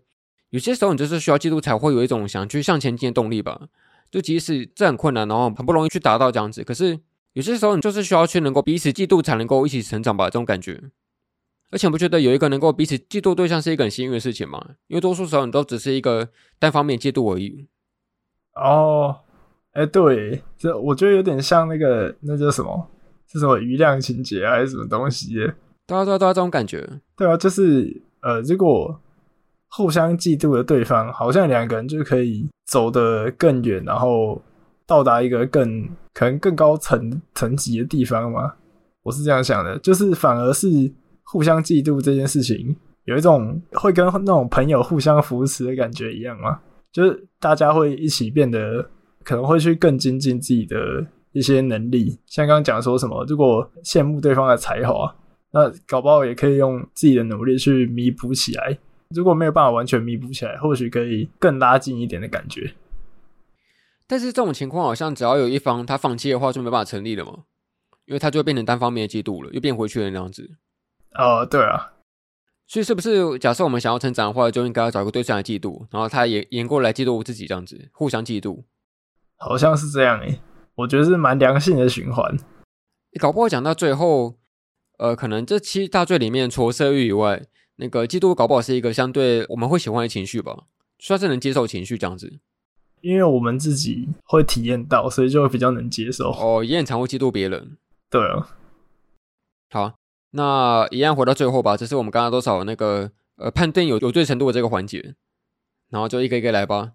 [0.50, 3.70] 有些时候你就是需要嫉妒才会有一种想去向前进的动力吧。
[4.12, 7.00] 就即使这很困难，然后很不容易去达到这样子，可是
[7.34, 10.82] 有些时候你就是需要去能够彼此嫉妒，才能够一起成长吧，这种感觉。
[11.72, 14.76] 而且不觉得有一个能够彼此嫉妒对象是一个很幸运的事情嘛？
[14.88, 16.30] 因为多数时候你都只是一个
[16.60, 17.68] 单方面嫉妒而已。
[18.56, 19.22] 哦。
[19.76, 22.90] 哎、欸，对，这我觉得有点像那个，那叫什么？
[23.28, 25.34] 是什么余量情节还是什么东西？
[25.86, 26.90] 对啊，对啊，对啊，这种感觉。
[27.18, 28.98] 对啊，就是呃，如果
[29.72, 34.42] 互相嫉妒的对方，好像两个人就可以走得更远，然后
[34.88, 38.54] 到达一个更可能更高层层级的地方嘛。
[39.04, 40.68] 我是这样想的，就是反而是
[41.26, 42.74] 互相嫉妒这件事情，
[43.04, 46.62] 有一种会跟那种朋友互相扶持的感觉一样嘛，
[46.94, 48.90] 就是大家会一起变得。
[49.26, 50.78] 可能会去更精进自己的
[51.34, 55.14] 一些能力，像刚刚讲说什么，如果羡慕对方的才华，
[55.52, 58.78] 那搞不好也可以用自己的努力去弥补起来。
[59.10, 62.74] 如果没有办法完全弥补起来，或许可以更拉近一点的感觉。
[64.08, 67.46] 但是这种情况好像只要有一方他放弃的话，就没办法成立了嘛，
[68.06, 70.58] 因为他就会变成单方面的嫉妒了，又变回去了那样子。
[71.16, 71.94] 哦，对啊。
[72.68, 78.64] 所以是不是假设我们想要成长的话，就应该要找一个对象来嫉妒，然后他也演过来嫉妒自己这样子，互相嫉妒。
[79.38, 80.42] 好像是这样诶、欸，
[80.76, 82.38] 我觉得是蛮良性的循环。
[83.12, 84.36] 你搞不好讲到最后，
[84.98, 90.66] 呃，可能这七大罪里面，除了色欲以外，那个嫉妒搞不好是一个相对我们会喜欢的情绪吧，
[91.00, 92.40] 算是能接受情绪这样子。
[93.02, 96.32] 因为我们自己会体验到，所以就会比较能接受。
[96.32, 97.78] 哦，也很常会嫉妒别人。
[98.10, 98.58] 对啊。
[99.70, 99.94] 好，
[100.32, 105.16] 那一样回到最后吧，这是我们刚刚多少那个呃判定有有罪程度的这个环节，
[105.90, 106.94] 然后就一个一个来吧。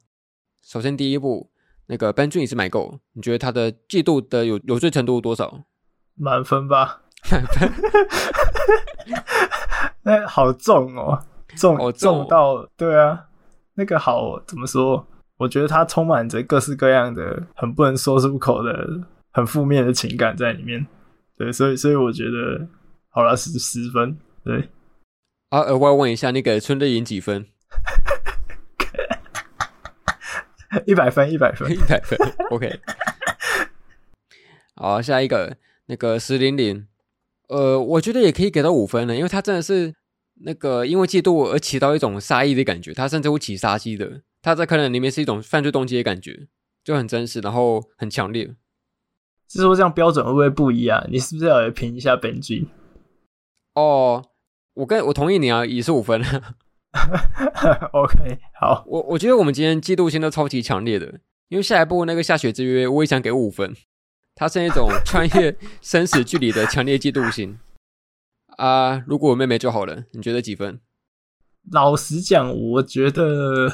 [0.62, 1.49] 首先第一步。
[1.90, 5.64] 那个 Ben 君也是买够，你觉得他的嫉妒的有有罪程度多少？
[6.14, 7.02] 满分吧。
[7.30, 7.72] 满分。
[10.04, 11.20] 那好重哦，
[11.56, 13.26] 重哦，重到对啊，
[13.74, 15.04] 那个好怎么说？
[15.36, 18.72] 我觉得他充满着各式各样的很不能说出口的
[19.32, 20.86] 很负面的情感在里面。
[21.36, 22.68] 对，所以所以我觉得
[23.08, 24.16] 好了，十十分。
[24.44, 24.68] 对。
[25.48, 27.46] 啊，额外问一下，那个春日赢几分？
[30.86, 32.18] 一百分，一百分，一百分
[32.50, 32.80] ，OK。
[34.76, 35.56] 好，下一个
[35.86, 36.86] 那个石玲玲，
[37.48, 39.94] 呃，我觉得也可以给到五分了，因为他真的是
[40.42, 44.22] 那个因为嫉妒而起到一种杀意的感觉，他甚至会起杀机的。
[44.42, 46.48] 他在客人里面是一种犯罪动机的感觉，
[46.82, 48.54] 就很真实，然后很强烈。
[49.48, 51.04] 是说这样标准会不会不一样？
[51.10, 52.68] 你是不是要来评一下本剧？
[53.74, 54.24] 哦，
[54.74, 56.22] 我跟我同意你啊，也是五分。
[57.92, 63.74] OK，好，我我觉得我们今天嫉妒心都超级强烈的，因为下一部那个下雪之约，我也想给五分，
[64.34, 67.58] 它是那种 穿越生死距离的强烈嫉妒心
[68.56, 69.04] 啊！
[69.06, 70.80] 如果我妹妹就好了，你觉得几分？
[71.70, 73.68] 老实讲，我觉得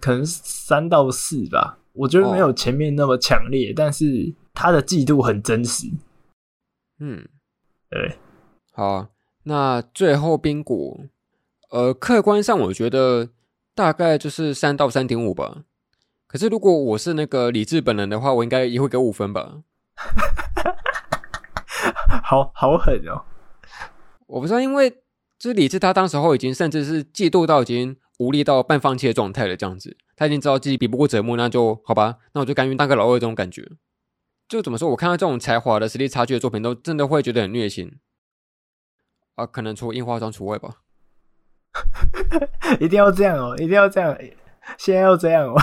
[0.00, 1.78] 可能三到四吧。
[1.92, 5.88] 我觉得没有前面那么强烈，哦、但是他的嫉妒很真实。
[7.00, 7.26] 嗯，
[7.90, 8.16] 对，
[8.72, 9.08] 好，
[9.44, 11.00] 那最后冰果，
[11.70, 13.30] 呃，客观上我觉得
[13.74, 15.64] 大概就是三到三点五吧。
[16.26, 19.62] 可是如果我是那个理智本人的话，我应该也会给五分吧。
[22.24, 23.24] 好好狠哦！
[24.26, 24.90] 我不知道，因为
[25.38, 33.70] 就是理智，他当时候已经甚至是嫉妒到已经无力到半放弃的状态了，这样子，他已经知道自己比不过泽木，那就好吧，那我就甘愿当个老二这种感觉。
[34.48, 37.98] 就怎么说，我看到这种才华的实力差距的作品，都真的会觉得很虐心
[39.36, 39.46] 啊！
[39.46, 40.82] 可能除樱花妆除外吧。
[42.80, 43.54] 一定要这样哦！
[43.56, 44.16] 一定要这样！
[44.78, 45.60] 现在要这样哦！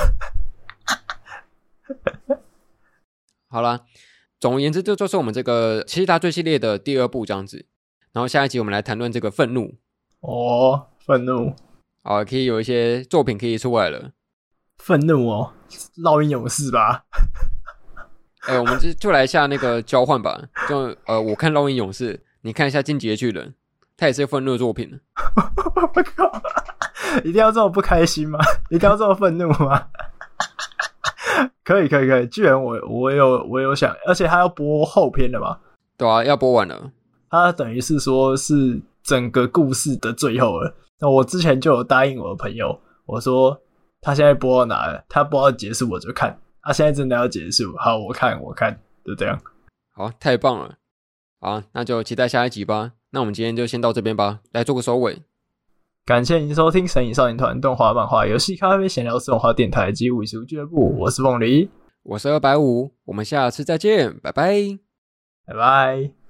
[3.50, 3.86] 好了。
[4.40, 7.66] 总而言之，这就是我们这个七大罪系列的第二部这样子。
[8.12, 9.76] 然后下一集我们来谈论这个愤怒
[10.20, 11.56] 哦，愤怒，
[12.04, 14.12] 好，可以有一些作品可以出来了。
[14.80, 15.54] 愤怒哦，
[16.04, 17.06] 烙印勇士吧。
[18.46, 20.44] 哎、欸，我们就就来一下那个交换吧。
[20.68, 23.56] 就呃，我看烙印勇士，你看一下进击的巨人，
[23.98, 25.00] 他也是愤怒的作品。
[25.76, 26.42] 我靠，
[27.24, 28.40] 一定要这么不开心吗？
[28.70, 29.88] 一定要这么愤怒吗？
[31.64, 35.58] 可以可以可以，居然我我有我有想，而且他要播后篇的嘛？
[35.98, 36.92] 对啊，要播完了。
[37.30, 40.76] 他等于是说是整个故事的最后了。
[41.00, 43.60] 那我之前就有答应我的朋友，我说
[44.02, 45.04] 他现在播到哪了？
[45.08, 46.38] 他播到结束我就看。
[46.62, 49.40] 他、啊、现在真的要结束，好，我看我看，就这样。
[49.94, 50.76] 好，太棒了。
[51.44, 52.94] 好，那就期待下一集吧。
[53.10, 55.24] 那我们今天就先到这边吧，来做个收尾。
[56.06, 60.96] 感谢您收听《神影少年团》动画、漫画、游戏、咖啡、闲聊、自动化电台及五十五俱乐部。
[61.00, 61.70] 我是凤梨，
[62.04, 64.80] 我是二百五，我们下次再见，拜拜，
[65.46, 66.23] 拜拜。